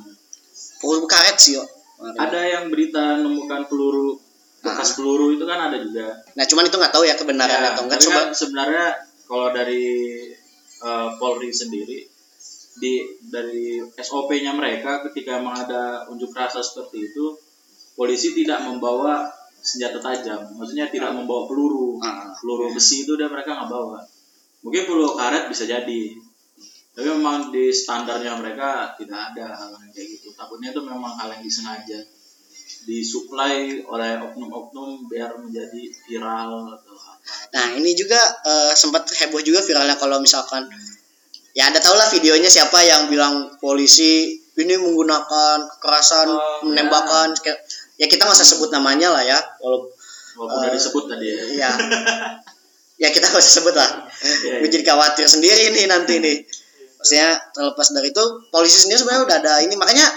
[0.79, 1.63] Peluru karet sih yo.
[1.99, 4.15] Ada yang berita nemukan peluru
[4.59, 6.15] bekas peluru itu kan ada juga.
[6.35, 8.15] Nah cuman itu nggak tahu ya kebenaran Ya, atau enggak coba.
[8.15, 8.85] kan sebenarnya
[9.27, 9.83] kalau dari
[10.79, 11.99] eh, Polri sendiri
[12.79, 12.93] di
[13.27, 17.35] dari SOP-nya mereka ketika emang ada unjuk rasa seperti itu
[17.99, 19.27] polisi tidak membawa
[19.59, 20.39] senjata tajam.
[20.55, 21.99] Maksudnya tidak membawa peluru.
[21.99, 22.31] Ah.
[22.39, 23.99] peluru besi itu udah mereka nggak bawa.
[24.63, 26.15] Mungkin peluru karet bisa jadi
[26.99, 30.35] tapi memang di standarnya mereka tidak ada hal yang kayak gitu.
[30.35, 31.95] Takutnya itu memang hal yang disengaja
[32.83, 37.23] disuplai oleh oknum-oknum biar menjadi viral atau apa.
[37.55, 40.67] Nah ini juga eh, sempat heboh juga viralnya kalau misalkan
[41.55, 47.63] ya ada tau lah videonya siapa yang bilang polisi ini menggunakan kekerasan Oh, menembakkan kayak-
[47.95, 49.87] ya kita nggak usah sebut namanya lah ya kalau
[50.35, 51.39] walaupun udah disebut tadi ya.
[51.63, 51.71] ya
[53.03, 53.87] ya kita nggak usah sebut lah.
[54.19, 54.71] Iya, gue iya.
[54.75, 56.37] jadi khawatir sendiri nih nanti nih
[56.99, 59.75] maksudnya terlepas dari itu polisi sendiri sebenarnya udah ada ini.
[59.79, 60.07] Makanya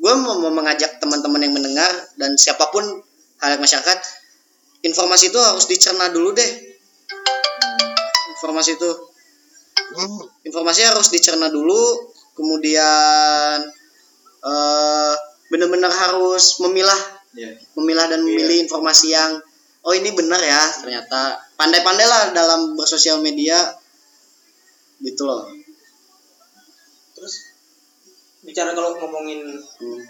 [0.00, 1.90] gue mau, mau mengajak teman-teman yang mendengar
[2.20, 2.84] dan siapa pun
[3.40, 3.98] hal masyarakat
[4.84, 6.50] informasi itu harus dicerna dulu deh.
[8.36, 8.90] Informasi itu.
[10.46, 13.58] Informasi harus dicerna dulu kemudian
[14.40, 15.14] eh
[15.50, 17.18] benar-benar harus memilah.
[17.30, 17.54] Iya.
[17.78, 19.38] memilah dan memilih informasi yang
[19.86, 21.38] oh ini benar ya ternyata.
[21.54, 23.56] Pandai-pandai lah dalam bersosial media
[25.00, 25.59] gitu loh
[28.50, 29.40] bicara kalau ngomongin
[29.78, 30.00] Hmm.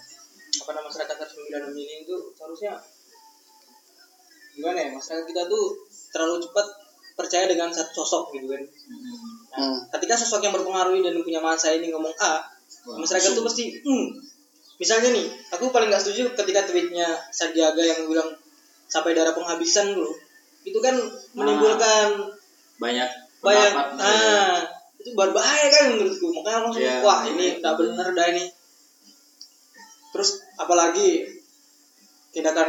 [0.50, 2.72] apa nama masyarakat harus memilih dan memilih itu seharusnya
[4.56, 5.64] gimana ya masyarakat kita tuh
[6.10, 6.66] terlalu cepat
[7.14, 8.62] percaya dengan satu sosok gitu kan
[9.54, 9.78] nah, Hmm.
[9.94, 12.42] ketika sosok yang berpengaruh dan punya masa ini ngomong A
[12.86, 14.06] Wah, masyarakat tuh pasti hmm.
[14.80, 18.30] misalnya nih aku paling nggak setuju ketika tweetnya Sandiaga yang bilang
[18.90, 20.10] sampai darah penghabisan dulu
[20.66, 20.96] itu kan
[21.36, 22.26] menimbulkan
[22.82, 23.08] banyak
[23.40, 24.60] banyak pendapat, ah
[25.00, 26.94] itu berbahaya kan menurutku makanya aku langsung Iya.
[27.00, 28.44] wah ini udah bener dah ini
[30.10, 31.24] terus apalagi
[32.30, 32.68] tindakan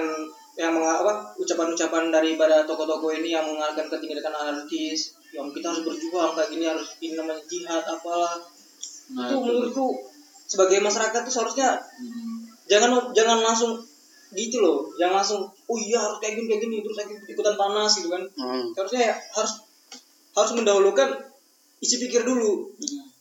[0.53, 5.81] yang menga- apa ucapan-ucapan daripada tokoh-tokoh ini yang mengarahkan ke tindakan anarkis yang kita harus
[5.81, 8.35] berjuang kayak gini harus ini namanya jihad apalah
[9.11, 9.43] Nah, itu itu.
[9.43, 9.85] menurutku
[10.45, 12.47] sebagai masyarakat tuh seharusnya Hmm.
[12.65, 13.75] jangan jangan langsung
[14.31, 18.07] gitu loh jangan langsung oh iya harus kayak gini kayak gini terus ikutan panas gitu
[18.07, 18.71] kan Hmm.
[18.71, 19.59] harusnya ya harus
[20.31, 21.09] harus mendahulukan
[21.81, 22.69] isi pikir dulu.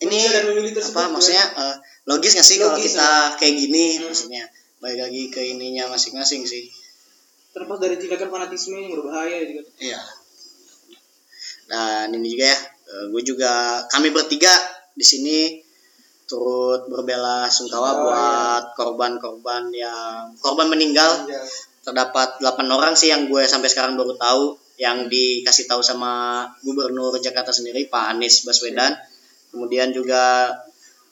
[0.00, 1.12] Ini dan memilih tersebut, apa kan?
[1.16, 1.76] maksudnya eh,
[2.08, 3.84] logis nggak sih kalau Logis, kita kayak gini?
[3.96, 4.12] Hmm.
[4.12, 4.44] maksudnya
[4.80, 6.68] balik lagi ke ininya masing-masing sih.
[7.52, 10.00] Terlepas dari tindakan fanatisme yang berbahaya kan iya.
[11.68, 12.58] Dan ini juga ya
[13.10, 13.52] gue juga
[13.86, 14.50] kami bertiga
[14.98, 15.38] di sini
[16.26, 21.26] turut berbela sungkawa Oh, buat korban-korban yang korban meninggal.
[21.26, 21.42] Iya.
[21.80, 27.12] terdapat 8 orang sih yang gue sampai sekarang baru tahu yang dikasih tahu sama Gubernur
[27.20, 28.96] Jakarta sendiri Pak Anies Baswedan.
[29.52, 30.48] Kemudian juga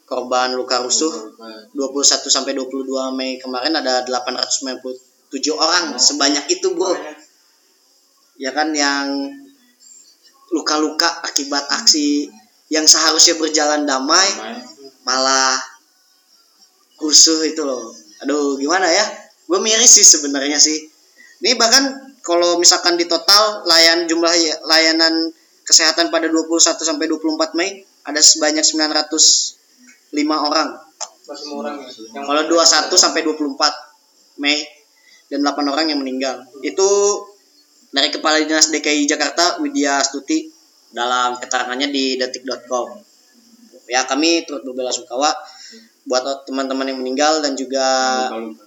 [0.09, 1.37] korban luka rusuh
[1.77, 4.89] 21 sampai 22 Mei kemarin ada 897
[5.53, 6.97] orang sebanyak itu bro.
[8.41, 9.37] Ya kan yang
[10.49, 12.33] luka-luka akibat aksi
[12.73, 14.33] yang seharusnya berjalan damai
[15.05, 15.61] malah
[16.97, 17.93] rusuh itu loh.
[18.25, 19.05] Aduh gimana ya?
[19.45, 20.89] Gue miris sih sebenarnya sih.
[21.45, 25.33] Ini bahkan kalau misalkan di total layan jumlah ya- layanan
[25.64, 29.57] kesehatan pada 21 sampai 24 Mei ada sebanyak 905
[30.37, 30.68] orang
[32.12, 32.20] ya.
[32.24, 34.61] Kalau 21 sampai 24 Mei
[35.29, 36.41] dan 8 orang yang meninggal.
[36.61, 36.89] Itu
[37.93, 40.49] dari Kepala Dinas DKI Jakarta Widya Stuti
[40.89, 42.97] dalam keterangannya di detik.com.
[43.89, 45.33] Ya kami turut berbela sungkawa
[46.09, 47.85] buat teman-teman yang meninggal dan juga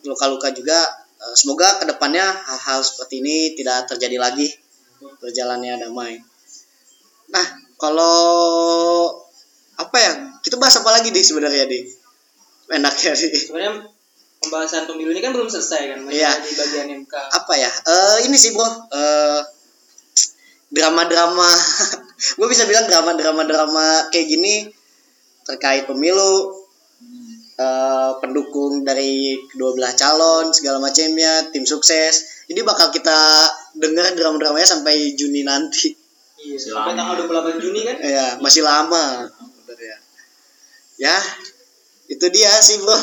[0.05, 0.77] luka-luka juga.
[1.21, 4.49] Eh, Semoga ke depannya hal-hal seperti ini tidak terjadi lagi
[5.21, 6.17] berjalannya damai.
[7.29, 7.45] Nah
[7.77, 8.17] kalau
[9.77, 10.11] apa ya?
[10.41, 11.85] Kita bahas apa lagi nih sebenarnya di?
[12.71, 13.73] Enaknya nih sebenarnya
[14.41, 15.97] pembahasan pemilu ini kan belum selesai kan?
[16.01, 16.29] Masih Iya.
[16.33, 17.69] ada di bagian MK apa ya?
[17.69, 18.65] Eh ini sih bro.
[18.89, 19.41] Eh
[20.71, 21.49] drama-drama.
[22.39, 24.69] Gue bisa bilang drama-drama drama kayak gini
[25.43, 26.60] terkait pemilu
[27.61, 32.45] eh pendukung dari kedua belah calon segala macamnya tim sukses.
[32.49, 33.47] Ini bakal kita
[33.77, 35.93] dengar drama-dramanya sampai Juni nanti.
[36.41, 37.97] Iya sampai tanggal 28 Juni kan?
[38.01, 39.29] Ya masih lama.
[39.77, 39.97] Ya.
[40.97, 41.17] Ya
[42.09, 42.97] itu dia sih bro.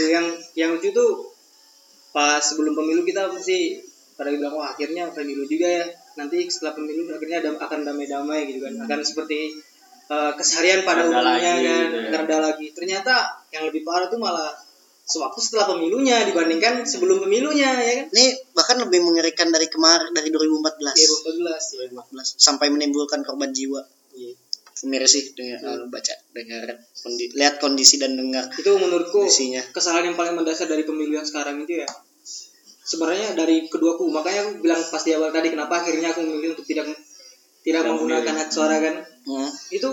[0.00, 1.34] Yang yang lucu tuh
[2.10, 3.84] pas sebelum pemilu kita mesti
[4.18, 5.84] pada bilang wah akhirnya pemilu juga ya.
[6.18, 8.74] Nanti setelah pemilu akhirnya ada, akan damai-damai gitu kan.
[8.86, 9.54] Akan seperti
[10.10, 12.18] eh, keseharian pada umumnya lagi, kan gitu ya.
[12.20, 12.66] ada lagi.
[12.74, 13.14] Ternyata
[13.54, 14.50] yang lebih parah tuh malah
[15.06, 18.06] sewaktu setelah pemilunya dibandingkan sebelum pemilunya ya kan?
[18.14, 21.06] Ini bahkan lebih mengerikan dari kemarin dari 2014 Iya,
[21.90, 23.82] 2014 2014 sampai menimbulkan korban jiwa.
[24.14, 24.34] Iya.
[24.80, 26.64] miris sih dengar eh, baca dengar
[26.96, 29.60] kondi- lihat kondisi dan dengar itu menurutku Isinya.
[29.76, 31.88] kesalahan yang paling mendasar dari pemilu yang sekarang itu ya
[32.80, 34.08] sebenarnya dari kedua kubu.
[34.08, 36.88] Makanya aku bilang pas di awal tadi kenapa akhirnya aku memilih untuk tidak
[37.70, 38.94] tidak menggunakan hak suara kan?
[39.20, 39.50] Hmm.
[39.70, 39.90] itu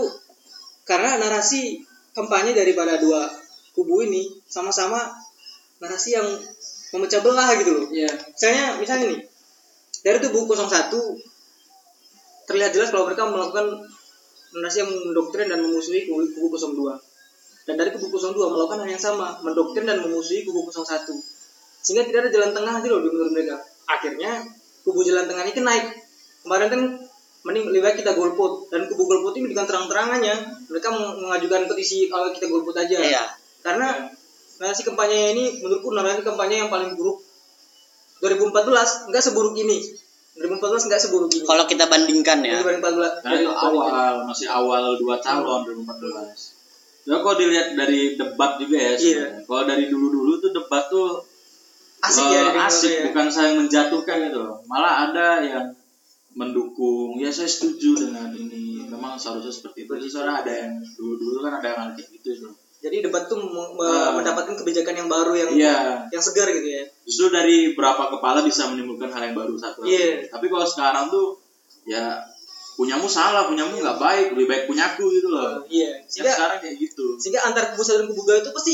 [0.87, 1.83] karena narasi
[2.15, 3.27] kampanye daripada dua
[3.75, 5.13] kubu ini sama-sama
[5.77, 6.25] narasi yang
[6.95, 7.85] memecah belah gitu loh.
[7.91, 8.09] Iya.
[8.09, 9.21] misalnya misalnya nih
[10.01, 10.89] dari tubuh 01
[12.47, 13.85] terlihat jelas kalau mereka melakukan
[14.55, 19.03] narasi yang mendoktrin dan memusuhi kubu, kubu 02 dan dari kubu 02 melakukan hal yang
[19.03, 20.87] sama mendoktrin dan memusuhi kubu 01
[21.83, 23.55] sehingga tidak ada jalan tengah gitu loh di menurut mereka.
[23.87, 24.43] Akhirnya
[24.83, 25.85] kubu jalan tengah ini naik.
[26.43, 26.81] Kemarin kan
[27.45, 30.35] mending lebih baik kita golput dan kubu golput ini dengan terang-terangannya
[30.67, 33.23] mereka meng- mengajukan petisi kalau kita golput aja iya
[33.61, 34.09] karena
[34.57, 37.21] narasi kampanye ini menurutku narasi kampanye yang paling buruk
[38.19, 39.77] 2014 enggak seburuk ini
[40.37, 45.15] 2014 enggak seburuk ini kalau kita bandingkan ya 2014 Karena itu awal, masih awal dua
[45.21, 46.57] calon 2014.
[47.07, 48.93] Ya kalau dilihat dari debat juga ya.
[48.99, 49.25] Iya.
[49.47, 51.23] Kalau dari dulu-dulu tuh debat tuh
[52.03, 53.03] asik eh, ya asik, ya.
[53.09, 54.43] bukan saling menjatuhkan gitu.
[54.43, 54.59] loh.
[54.67, 55.71] Malah ada yang
[56.37, 58.85] mendukung, ya saya setuju dengan ini.
[58.85, 59.91] Memang seharusnya seperti itu.
[59.91, 62.53] Terus soalnya ada yang dulu-dulu kan ada yang kayak gitu tuh.
[62.77, 63.41] jadi debat tuh
[63.81, 64.13] Ah.
[64.13, 65.77] mendapatkan kebijakan yang baru yang Iya.
[66.07, 69.81] yang segar gitu ya Justru dari berapa kepala bisa menimbulkan hal yang baru satu.
[69.81, 70.29] Iya.
[70.29, 71.41] Tapi kalau sekarang tuh
[71.83, 72.21] ya
[72.77, 75.65] punyamu salah, punyamu nggak baik, lebih baik punyaku gitu loh.
[75.65, 77.05] iya Yang sehingga sekarang kayak gitu.
[77.17, 78.73] sehingga antar kubu satu dan kubu dua itu pasti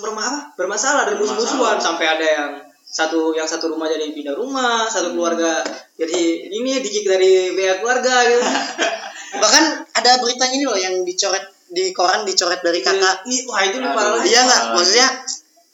[0.00, 2.50] bermasalah bermasalah dan musuh-musuhan sampai ada yang
[2.92, 5.64] satu yang satu rumah jadi pindah rumah satu keluarga
[5.96, 8.44] jadi ini dikik dari pihak keluarga gitu.
[9.42, 9.64] Bahkan
[9.96, 11.40] ada beritanya ini loh yang dicoret
[11.72, 13.24] di koran dicoret dari kakak.
[13.24, 14.62] Ih, wah itu lebih parah iya nggak?
[14.76, 15.08] Maksudnya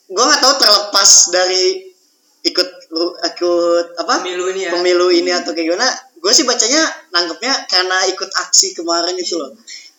[0.08, 1.64] gue nggak tahu terlepas dari
[2.46, 2.68] ikut
[3.18, 4.14] ikut apa?
[4.22, 4.70] Pemilu ini ya.
[4.78, 9.54] Pemilu ini atau kayak gimana gue sih bacanya nangkepnya karena ikut aksi kemarin itu loh.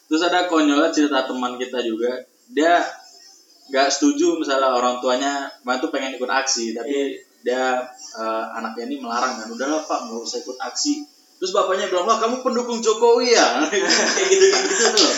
[0.07, 2.81] Terus ada konyolnya cerita teman kita juga, dia
[3.69, 5.47] nggak setuju misalnya orang tuanya
[5.79, 7.79] tuh pengen ikut aksi, tapi dia
[8.19, 11.05] eh, anaknya ini melarang kan, udahlah pak nggak usah ikut aksi.
[11.39, 15.15] Terus bapaknya bilang, wah kamu pendukung Jokowi ya, kayak gitu kayak gitu tuh loh.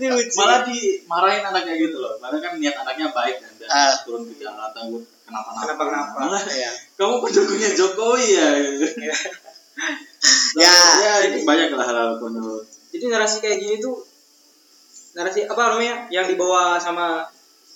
[0.00, 3.92] ini lucu Malah dimarahin anaknya gitu loh, padahal kan niat anaknya baik kan, dan Ah.
[4.00, 4.88] turun ke jalan atau
[5.28, 5.60] kenapa-napa.
[5.68, 6.16] Kenapa-kenapa.
[6.16, 6.70] Malah Iya.
[6.96, 8.48] kamu pendukungnya Jokowi ya.
[8.56, 8.86] Gitu.
[10.60, 10.68] Ya.
[11.00, 12.60] ya ini banyak lah hal-hal konyol.
[12.92, 14.04] jadi narasi kayak gini tuh
[15.16, 17.24] narasi apa namanya yang dibawa sama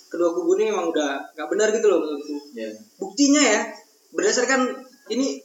[0.09, 2.69] kedua kubu ini memang udah nggak benar gitu loh menurutku Ya.
[2.95, 3.59] buktinya ya
[4.15, 4.71] berdasarkan
[5.11, 5.43] ini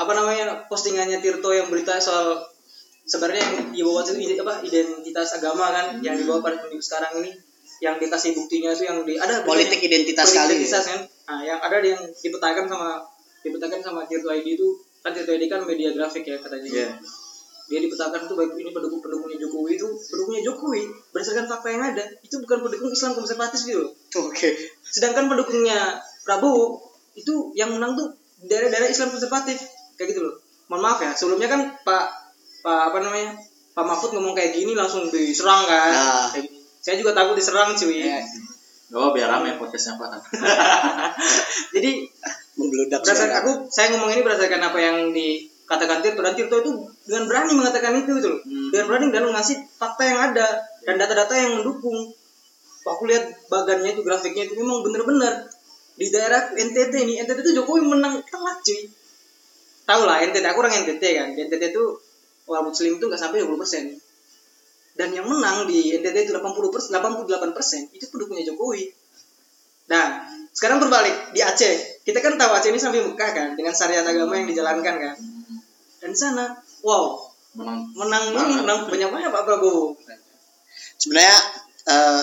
[0.00, 2.40] apa namanya postingannya Tirto yang berita soal
[3.04, 7.36] sebenarnya yang dibawa itu apa identitas agama kan yang dibawa pada pemilu sekarang ini
[7.80, 11.00] yang dikasih buktinya itu yang di ada politik identitas Politik kali identitas kan.
[11.32, 13.00] Nah yang ada yang dipetakan sama
[13.40, 14.68] dipetakan sama Tirto ID itu
[15.00, 16.68] kan Tirto ID kan media grafik ya katanya.
[16.68, 16.88] Iya.
[17.70, 20.82] Dia dipetakan tuh baik ini pendukung pendukungnya Jokowi itu pendukungnya Jokowi
[21.14, 23.90] berdasarkan fakta yang ada itu bukan pendukung Islam konservatif gitu loh.
[24.26, 24.48] oke
[24.82, 26.82] sedangkan pendukungnya Prabowo
[27.14, 28.10] itu yang menang tuh
[28.42, 29.62] daerah-daerah Islam konservatif
[29.94, 30.34] kayak gitu loh
[30.66, 32.04] mohon maaf ya sebelumnya kan Pak
[32.66, 33.38] Pak apa namanya
[33.70, 36.26] Pak Mahfud ngomong kayak gini langsung diserang kan Nah.
[36.34, 36.58] Kayak gini.
[36.82, 38.18] saya juga takut diserang cuy Ya,
[38.90, 40.18] Oh biar rame podcastnya Pak.
[41.78, 42.02] jadi
[42.58, 44.96] membludak berdasarkan aku saya ngomong ini berdasarkan apa yang
[45.70, 46.20] dikatakan Tirto.
[46.26, 46.70] Dan Tirto itu
[47.06, 48.40] dengan berani mengatakan itu gitu loh.
[48.42, 48.68] Hmm.
[48.74, 50.46] dengan berani dan ngasih fakta yang ada
[50.82, 52.10] dan data-data yang mendukung.
[52.90, 55.46] Aku lihat bagannya itu grafiknya itu memang bener-bener
[55.94, 57.22] di daerah NTT ini.
[57.22, 58.90] NTT itu Jokowi menang telak cuy.
[59.86, 61.28] Tahu lah NTT aku orang NTT kan.
[61.38, 61.84] Di NTT itu
[62.50, 63.94] orang muslim itu nggak sampai 20 persen.
[64.98, 67.86] Dan yang menang di NTT itu 80 persen 88 persen.
[67.94, 68.90] Itu pendukungnya Jokowi.
[69.86, 72.02] Nah, sekarang berbalik di Aceh.
[72.02, 75.14] Kita kan tahu Aceh ini sampai Mekah kan dengan syariat agama yang dijalankan kan.
[76.00, 76.44] Dan di sana,
[76.80, 77.92] wow, Menang.
[77.92, 79.92] menang menang banyak banget Pak Prabowo.
[80.96, 81.36] sebenarnya
[81.86, 82.22] eh,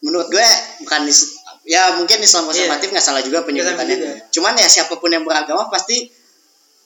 [0.00, 0.46] menurut gue
[0.80, 1.34] bukan is-
[1.64, 3.96] ya mungkin Islam konservatif nggak salah juga penyebutannya.
[3.96, 4.12] juga.
[4.30, 6.06] cuman ya siapa pun yang beragama pasti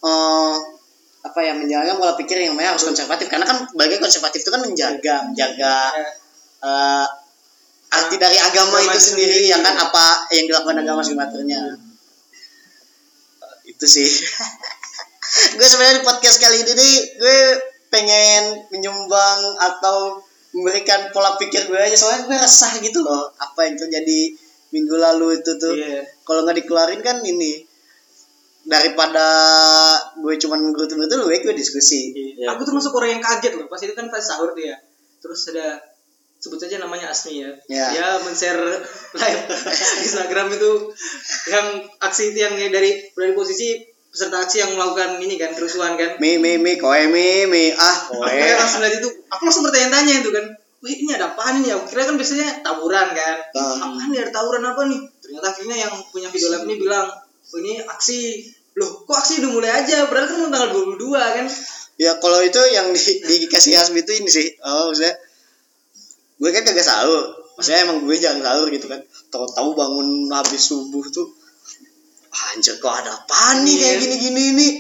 [0.01, 0.57] eh,
[1.19, 3.27] apa ya menjaga pola pikir yang namanya harus konservatif.
[3.27, 6.07] Karena kan bagi konservatif itu kan menjaga menjaga Ya,
[6.65, 7.07] eh,
[7.91, 9.53] arti dari agama Agama itu itu sendiri sendiri.
[9.53, 11.61] ya kan apa yang dilakukan agama sebenarnya
[13.67, 14.09] itu sih
[15.57, 17.39] gue sebenarnya di podcast kali ini nih gue
[17.89, 20.21] pengen menyumbang atau
[20.57, 24.33] memberikan pola pikir gue aja soalnya gue resah gitu loh apa yang terjadi
[24.69, 26.05] minggu lalu itu tuh Iya.
[26.25, 27.65] kalau nggak dikeluarin kan ini
[28.69, 29.27] daripada
[30.21, 32.53] gue cuman ngerutu-ngerutu lu gue diskusi Iya.
[32.53, 33.67] Aku termasuk orang yang kaget loh.
[33.67, 34.77] Pas itu kan pas sahur tuh ya.
[35.19, 35.81] Terus ada
[36.39, 37.51] sebut saja namanya Asmi ya.
[37.67, 37.87] Ya.
[37.91, 38.61] Dia men-share
[39.17, 39.43] live
[40.07, 40.71] Instagram itu
[41.51, 41.67] yang
[41.99, 46.17] aksi itu yang dari dari posisi peserta aksi yang melakukan ini kan kerusuhan kan.
[46.19, 49.65] mi mi mi koe mi mi ah Aku koe kayak langsung lihat itu, aku langsung
[49.69, 50.47] bertanya-tanya itu kan.
[50.79, 51.77] Wih ini ada apaan ini ya?
[51.77, 53.37] Aku kira kan biasanya tawuran kan.
[53.51, 53.83] Hmm.
[53.83, 55.01] Apaan nih ada tawuran apa nih?
[55.19, 57.07] Ternyata akhirnya yang punya video live ini bilang,
[57.51, 58.47] oh, ini aksi.
[58.79, 60.07] Loh kok aksi udah mulai aja?
[60.07, 61.47] Padahal kan tanggal 22 kan.
[61.99, 65.19] ya kalau itu yang di, dikasih Hasbi itu ini sih oh maksudnya
[66.39, 69.03] gue kan kagak sahur maksudnya emang gue jarang sahur gitu kan
[69.35, 71.27] tahu-tahu bangun habis subuh tuh
[72.51, 74.01] anjir kok ada apa nih kayak Iya.
[74.03, 74.73] gini-gini nih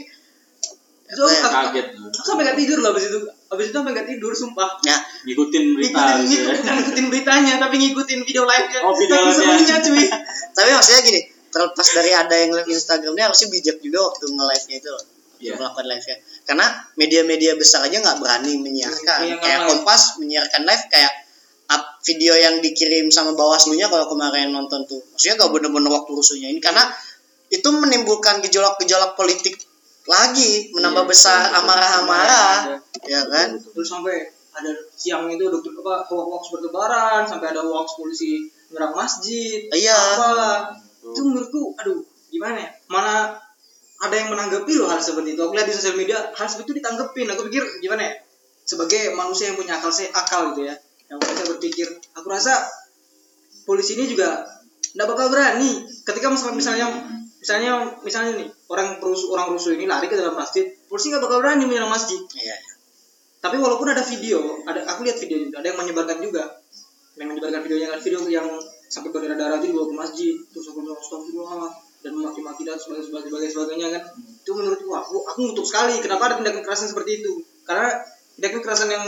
[1.08, 1.86] Itu aku, Kaget.
[1.96, 3.16] aku sampai gak tidur loh abis itu.
[3.48, 4.76] Abis itu sampai gak tidur sumpah.
[4.84, 4.92] ya
[5.24, 5.96] Ngikutin berita.
[5.96, 6.52] Ngikutin, gitu ya.
[6.52, 8.80] ngikutin, bukan ngikutin beritanya, tapi ngikutin video live-nya.
[8.84, 10.04] Oh, video serunya cuy.
[10.56, 14.88] tapi maksudnya gini terlepas dari ada yang live Instagramnya harusnya bijak juga waktu nge-live-nya itu
[14.90, 15.04] loh
[15.38, 15.52] Iya.
[15.56, 19.60] melakukan live-nya karena media-media besar aja nggak berani menyiarkan Iya, kayak.
[19.64, 21.12] Kompas menyiarkan live kayak
[21.68, 26.48] up video yang dikirim sama Bawaslu-nya kalau kemarin nonton tuh maksudnya nggak bener-bener waktu rusuhnya
[26.48, 26.84] ini karena
[27.48, 29.56] itu menimbulkan gejolak-gejolak politik
[30.08, 36.50] lagi menambah Iya, besar amarah-amarah ya kan Terus sampai ada siang itu dokter apa hoax
[36.50, 38.42] bertebaran, sampai ada hoax polisi
[38.74, 39.70] nyerang masjid.
[39.70, 39.94] Iya.
[39.94, 40.74] Apa?
[41.14, 42.70] Itu menurutku, aduh, gimana ya?
[42.90, 43.38] Mana
[43.98, 45.40] ada yang menanggapi loh hal seperti itu.
[45.46, 47.30] Aku lihat di sosial media hal seperti itu ditanggepin.
[47.30, 48.12] Aku pikir gimana ya?
[48.66, 50.74] Sebagai manusia yang punya akal se akal gitu ya,
[51.08, 52.68] yang bisa berpikir, aku rasa
[53.64, 54.44] polisi ini juga
[54.92, 56.92] nggak bakal berani ketika misalnya
[57.48, 61.40] misalnya misalnya nih orang perusuh orang rusuh ini lari ke dalam masjid polisi nggak bakal
[61.40, 62.20] berani menyerang masjid.
[62.36, 62.56] Iya
[63.40, 66.44] tapi walaupun ada video ada aku lihat video juga ada yang menyebarkan juga.
[67.16, 68.48] Yang menyebarkan videonya kan video yang
[68.92, 71.72] sampai berdarah-darah itu dibawa ke masjid terus aku bilang astagfirullah
[72.04, 74.02] dan memaki-maki dan sebagainya sebagainya sebagainya kan.
[74.44, 77.32] Itu menurutku aku aku ngutuk sekali kenapa ada tindakan kekerasan seperti itu?
[77.64, 77.96] Karena
[78.36, 79.04] tindakan kekerasan yang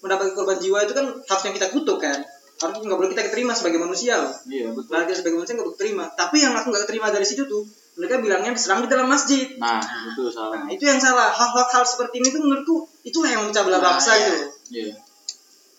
[0.00, 2.24] mendapatkan korban jiwa itu kan harusnya kita kutuk kan
[2.62, 4.90] harusnya nggak boleh kita terima sebagai manusia loh Iya betul.
[4.94, 7.62] Nah, kita sebagai manusia nggak boleh terima tapi yang aku nggak terima dari situ tuh
[7.92, 10.64] mereka bilangnya diserang di dalam masjid Nah itu salah.
[10.64, 11.28] Nah, itu yang salah.
[11.28, 14.20] Hal-hal hal seperti ini tuh menurutku itulah yang memecah belah Nah, bangsa iya.
[14.24, 14.32] gitu.
[14.32, 14.48] loh.
[14.72, 14.94] Iya.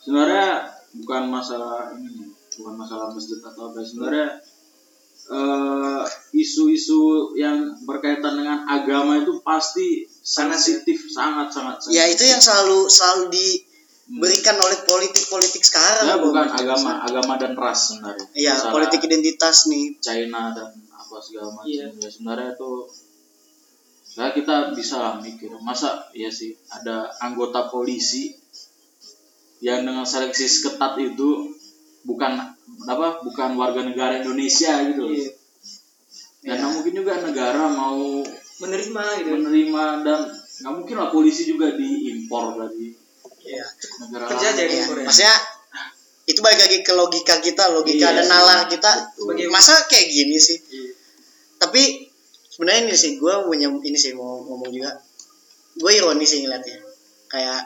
[0.04, 0.48] Sebenarnya
[0.94, 2.30] bukan masalah ini,
[2.62, 3.82] bukan masalah masjid atau apa.
[3.82, 4.28] Sebenarnya
[5.24, 6.04] eh,
[6.36, 11.98] isu-isu yang berkaitan dengan agama itu pasti sensitif, sangat sangat sensitif.
[11.98, 13.32] ya itu yang selalu selalu
[14.14, 18.30] diberikan oleh politik-politik sekarang Ya bukan agama, agama dan ras sebenarnya.
[18.38, 19.98] Iya, politik identitas nih.
[19.98, 21.66] China dan apa segala macam.
[21.66, 21.90] Iya.
[21.98, 22.72] Ya sebenarnya itu
[24.14, 28.30] ya kita bisa lah mikir masa ya sih ada anggota polisi
[29.58, 31.50] yang dengan seleksi ketat itu
[32.06, 32.38] bukan
[32.86, 35.18] apa bukan warga negara Indonesia gitu loh.
[35.18, 35.32] Iya.
[36.46, 38.22] Dan nggak mungkin juga negara mau
[38.62, 39.30] Menerima gitu.
[39.34, 42.94] menerima dan nggak mungkin lah polisi juga diimpor dari
[43.44, 43.66] Iya.
[44.08, 44.56] negara Kerja lain.
[44.56, 45.06] aja di Iya, Korea.
[45.06, 45.36] maksudnya
[46.24, 48.92] itu balik lagi ke logika kita, logika Iya dan nalar kita.
[49.14, 49.52] betul.
[49.52, 50.56] Masa kayak gini sih?
[50.58, 50.92] Iya.
[51.60, 52.08] Tapi
[52.48, 54.92] sebenarnya ini sih gue punya ini sih mau ngomong juga.
[55.76, 56.80] Gue ironi sih ngeliatnya.
[57.28, 57.62] Kayak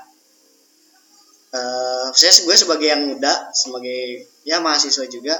[1.47, 3.99] eh saya gue sebagai yang muda, sebagai
[4.43, 5.35] ya mahasiswa juga,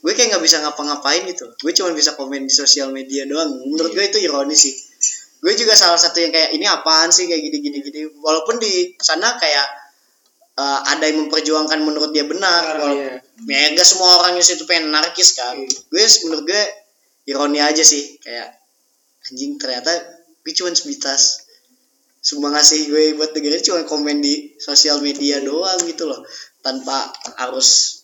[0.00, 1.46] gue kayak nggak bisa ngapa-ngapain gitu.
[1.56, 3.54] Gue cuma bisa komen di sosial media doang.
[3.66, 4.74] Menurut gue itu ironi sih.
[5.40, 8.00] Gue juga salah satu yang kayak ini apaan sih kayak gini-gini gini.
[8.20, 9.66] Walaupun di sana kayak
[10.60, 12.76] eh, ada yang memperjuangkan menurut dia benar.
[12.76, 13.08] Benar, walaupun
[13.48, 13.72] iya.
[13.72, 15.56] ya gak semua orang di situ pengen anarkis kan.
[15.56, 15.68] Iya.
[15.88, 16.62] Gue menurut gue
[17.28, 18.58] ironi aja sih kayak
[19.30, 19.92] anjing ternyata
[20.42, 21.46] gue cuma sebitas
[22.20, 26.20] cuma ngasih gue buat negara cuma komen di sosial media doang gitu loh
[26.60, 27.99] tanpa harus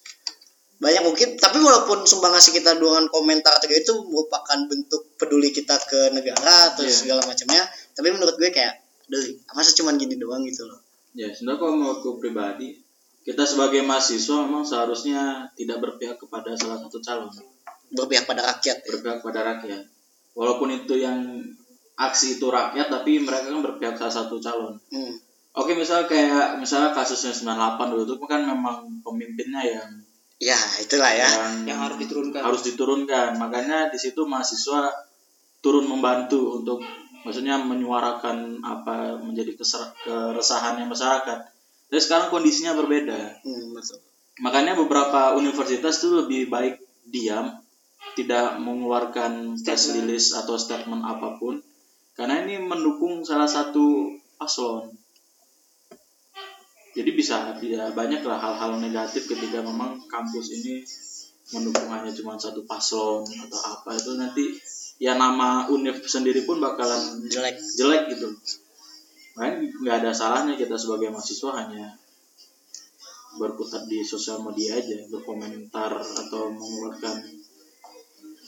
[0.76, 5.48] banyak mungkin tapi walaupun sumbang ngasih kita dengan komentar atau gitu itu merupakan bentuk peduli
[5.48, 6.92] kita ke negara atau Iya.
[6.92, 8.84] segala macamnya tapi menurut gue kayak
[9.50, 10.80] masa cuma gini doang gitu loh
[11.16, 12.76] Ya, sebenarnya kalau menurutku pribadi,
[13.24, 17.32] kita sebagai mahasiswa memang seharusnya tidak berpihak kepada salah satu calon,
[17.88, 18.90] berpihak pada rakyat ya.
[18.92, 19.80] berpihak pada rakyat.
[20.36, 21.40] Walaupun itu yang
[21.96, 24.76] aksi itu rakyat, tapi mereka kan berpihak salah satu calon.
[24.92, 25.16] Hmm.
[25.56, 29.88] Oke, misal kayak misalnya kasusnya 98 dulu itu kan memang pemimpinnya yang
[30.36, 32.40] ya itulah ya yang, Yang harus diturunkan.
[32.44, 33.28] harus diturunkan.
[33.40, 34.92] Makanya di situ mahasiswa
[35.64, 36.92] turun membantu untuk
[37.26, 41.38] maksudnya menyuarakan apa menjadi keser- keresahannya masyarakat.
[41.86, 43.42] Tapi sekarang kondisinya berbeda.
[43.42, 43.98] Hmm, betul.
[44.42, 46.76] Makanya beberapa universitas itu lebih baik
[47.06, 47.56] diam,
[48.18, 51.60] tidak mengeluarkan press release atau statement apa pun,
[52.16, 54.95] karena ini mendukung salah satu paslon.
[56.96, 60.80] Jadi bisa ya banyak lah hal-hal negatif ketika memang kampus ini
[61.52, 64.44] mendukung hanya cuma satu paslon atau apa itu nanti
[64.96, 68.32] ya nama univ sendiri pun bakalan jelek jelek gitu.
[69.36, 72.00] Makanya nggak ada salahnya kita sebagai mahasiswa hanya
[73.36, 77.44] berkutat di sosial media aja, berkomentar atau mengeluarkan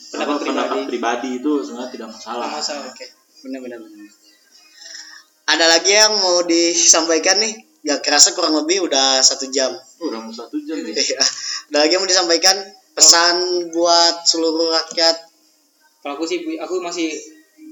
[0.08, 0.48] Pendapat apa, pribadi.
[0.48, 2.48] pendapat pribadi itu sebenarnya tidak masalah.
[2.48, 2.88] Masalah.
[2.88, 3.06] Oke,
[3.44, 3.78] benar-benar.
[3.84, 4.08] benar.
[5.48, 7.67] Ada lagi yang mau disampaikan nih?
[7.86, 9.70] Gak kerasa kurang lebih udah satu jam.
[10.02, 10.94] Udah mau satu jam ya.
[10.94, 11.20] Iya.
[11.70, 12.56] Ada lagi yang mau disampaikan?
[12.96, 15.16] Pesan buat seluruh rakyat.
[16.02, 17.14] Kalau aku sih, aku masih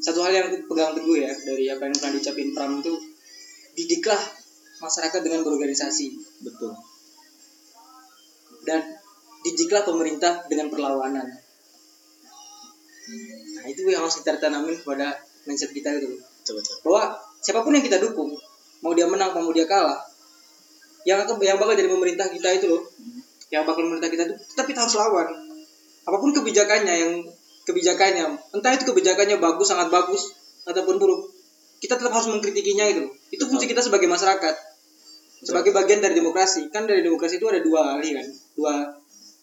[0.01, 2.93] satu hal yang aku pegang teguh ya dari apa yang pernah dicapin Pram itu
[3.77, 4.21] didiklah
[4.81, 6.07] masyarakat dengan berorganisasi
[6.45, 6.73] Betul.
[8.69, 8.83] dan
[9.47, 11.27] didiklah pemerintah dengan perlawanan.
[13.57, 16.21] Nah itu yang harus kita tanamin kepada mindset kita gitu loh.
[16.43, 16.77] Betul betul.
[16.83, 17.03] bahwa
[17.43, 18.35] siapa pun yang kita dukung
[18.85, 20.01] mau dia menang mau dia kalah.
[21.07, 22.83] Yang akan yang bakal jadi pemerintah kita itu loh.
[23.49, 25.29] Yang bakal pemerintah kita itu tetap kita harus lawan.
[26.07, 27.12] Apa pun kebijakannya yang
[27.66, 28.24] kebijakannya
[28.55, 30.31] entah itu kebijakannya bagus sangat bagus
[30.66, 31.35] ataupun buruk
[31.83, 33.12] kita tetap harus mengkritikinya itu loh.
[33.29, 34.55] Itu fungsi kita sebagai masyarakat.
[35.45, 36.72] Sebagai bagian dari demokrasi.
[36.72, 38.27] Kan dari demokrasi itu ada dua ahli kan?
[38.57, 38.72] Dua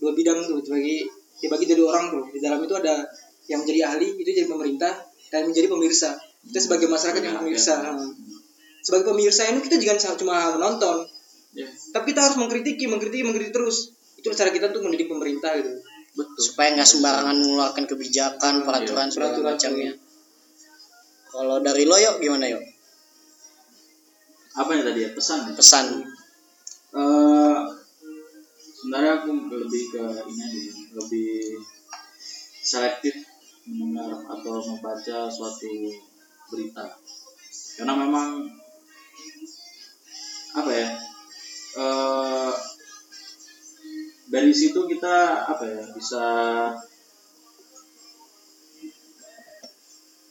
[0.01, 1.07] dua bidang tuh sebagai
[1.39, 2.23] dibagi jadi orang tuh.
[2.33, 3.05] Di dalam itu ada
[3.45, 4.91] yang menjadi ahli itu jadi pemerintah
[5.29, 6.17] dan menjadi pemirsa.
[6.43, 8.11] Kita sebagai masyarakat yang pemirsa Hmm.
[8.83, 11.07] Sebagai pemirsa ini kita jangan cuma menonton
[11.53, 15.69] Ya, tapi kita harus mengkritiki mengkritiki mengkritik terus itu cara kita untuk mendidik pemerintah gitu
[16.17, 16.41] betul.
[16.41, 19.53] Supaya nggak sembarangan mengeluarkan kebijakan, peraturan Iya, segala peraturan.
[19.53, 19.91] macamnya.
[21.29, 22.63] Kalau dari lo yuk gimana yuk?
[24.57, 25.39] Apa yang tadi ya pesan?
[25.45, 25.53] ya?
[25.53, 25.85] Pesan.
[26.93, 27.59] Eh,
[28.81, 30.03] sebenarnya aku lebih ke
[30.33, 30.61] ini aja,
[30.97, 31.33] lebih
[32.65, 33.13] selektif
[33.69, 35.69] mendengar atau membaca suatu
[36.49, 36.97] berita
[37.77, 38.45] karena memang
[40.53, 40.87] apa ya
[41.73, 42.53] eh
[44.29, 46.25] dari situ kita apa ya bisa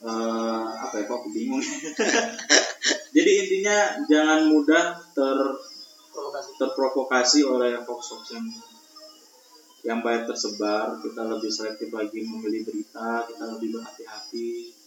[0.03, 1.63] eh apa ya kok aku bingung.
[3.15, 3.79] Jadi intinya
[4.11, 5.39] jangan mudah ter
[6.59, 7.47] terprovokasi.
[7.47, 8.47] oleh hoax-hoax yang
[9.87, 10.99] yang banyak tersebar.
[10.99, 14.82] Kita lebih selektif lagi memilih berita kita lebih berhati-hati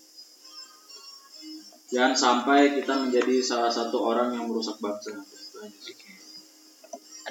[1.96, 5.16] jangan sampai kita menjadi salah satu orang yang merusak bangsa.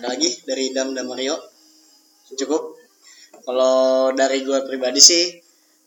[0.01, 1.37] Ada lagi dari Dam dan Mario?
[2.33, 2.81] Cukup?
[3.45, 5.37] Kalau dari gue pribadi sih,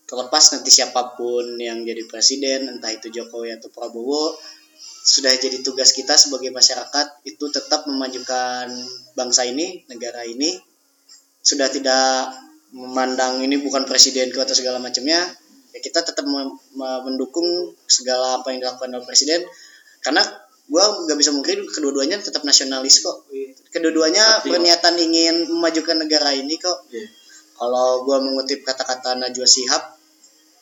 [0.06, 4.38] terlepas nanti siapa pun yang jadi presiden, entah itu Jokowi atau Prabowo,
[5.08, 8.70] sudah jadi tugas kita sebagai masyarakat itu tetap memajukan
[9.18, 10.54] bangsa ini, negara ini.
[11.42, 12.38] Sudah tidak
[12.76, 15.24] memandang ini bukan presidenku atau segala macamnya,
[15.78, 16.26] ya kita tetap
[17.06, 17.46] mendukung
[17.86, 19.46] segala apa yang dilakukan oleh presiden
[20.02, 20.26] karena
[20.66, 23.30] gue nggak bisa mungkin kedua-duanya tetap nasionalis kok
[23.70, 24.52] kedua-duanya Patriot.
[24.52, 27.08] berniatan ingin memajukan negara ini kok Iya.
[27.56, 29.84] kalau gue mengutip kata-kata Najwa Shihab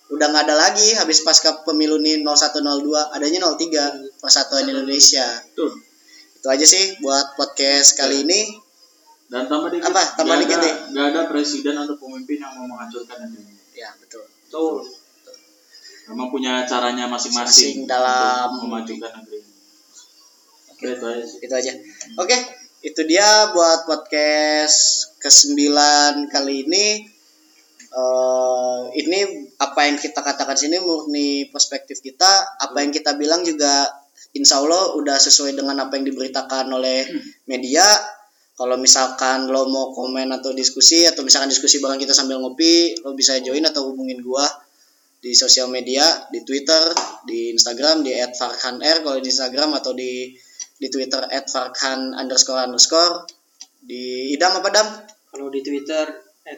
[0.05, 2.61] udah nggak ada lagi habis pasca pemilu nih 0102
[3.09, 5.74] adanya 03 Persatuan Indonesia Tuh.
[6.36, 8.61] itu aja sih buat podcast kali ini
[9.26, 9.89] Dan tambah dikit.
[9.89, 10.05] Apa?
[10.13, 10.74] Tambah nggak dikit ada, nih.
[10.93, 13.57] nggak ada presiden atau pemimpin yang mau menghancurkan negeri ini.
[13.74, 14.86] ya betul Betul.
[16.12, 19.51] Memang punya caranya Masing-masing dalam- memajukan negeri ini.
[20.76, 21.39] Oke, itu aja sih.
[21.39, 21.72] itu aja
[22.20, 22.38] oke
[22.84, 24.78] itu dia buat podcast
[25.24, 25.56] ke-9
[26.30, 26.86] kali ini
[27.95, 29.20] Eh ini
[29.56, 33.88] apa yang kita katakan sini murni perspektif kita apa yang kita bilang juga
[34.36, 37.08] insya Allah udah sesuai dengan apa yang diberitakan oleh
[37.47, 37.88] media
[38.60, 43.16] kalau misalkan lo mau komen atau diskusi atau misalkan diskusi bareng kita sambil ngopi lo
[43.16, 44.43] bisa join atau hubungin gua
[45.26, 46.93] di sosial media di Twitter
[47.26, 50.30] di Instagram di @farhanr kalau di Instagram atau di
[50.78, 53.26] di Twitter @farhan underscore underscore.
[53.82, 54.88] Di idam apa dam?
[55.34, 56.05] Kalau di Twitter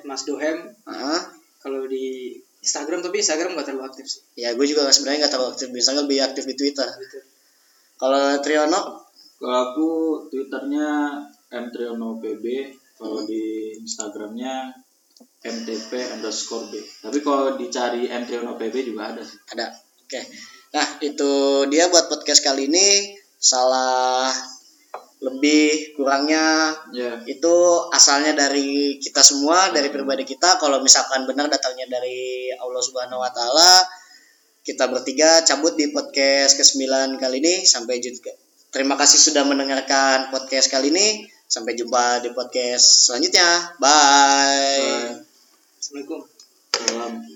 [0.04, 1.32] @masdohem, Ah,
[1.64, 4.22] kalau di Instagram tapi Instagram nggak terlalu aktif sih.
[4.36, 5.68] ya gue juga sebenarnya nggak terlalu aktif.
[5.72, 6.88] Di Instagram lebih aktif di Twitter.
[7.00, 7.20] Gitu.
[7.96, 8.82] kalau Triono
[9.38, 9.90] Kalau aku
[10.34, 11.14] twitternya
[11.54, 12.46] mtrionopb,
[12.98, 14.74] kalau di instagramnya
[15.44, 16.82] mtp underscore b.
[16.82, 19.40] Tapi kalau dicari mtrionopb juga ada sih.
[19.54, 19.74] ada.
[20.04, 20.22] Oke.
[20.74, 21.32] Nah itu
[21.72, 23.16] dia buat podcast kali ini.
[23.38, 24.34] Salah
[25.22, 26.76] lebih kurangnya.
[26.94, 27.56] Ya, itu
[27.90, 30.62] asalnya dari kita semua dari pribadi kita.
[30.62, 33.86] Kalau misalkan benar datangnya dari Allah Subhanahu wa taala
[34.68, 37.64] kita bertiga cabut di podcast ke-9 kali ini.
[37.64, 38.36] Sampai jumpa.
[38.68, 43.80] Terima kasih sudah mendengarkan podcast kali ini Sampai jumpa di podcast selanjutnya.
[43.80, 43.88] Bye.
[44.84, 45.24] Bye.
[45.80, 46.22] Assalamualaikum.
[46.76, 47.27] Selamat.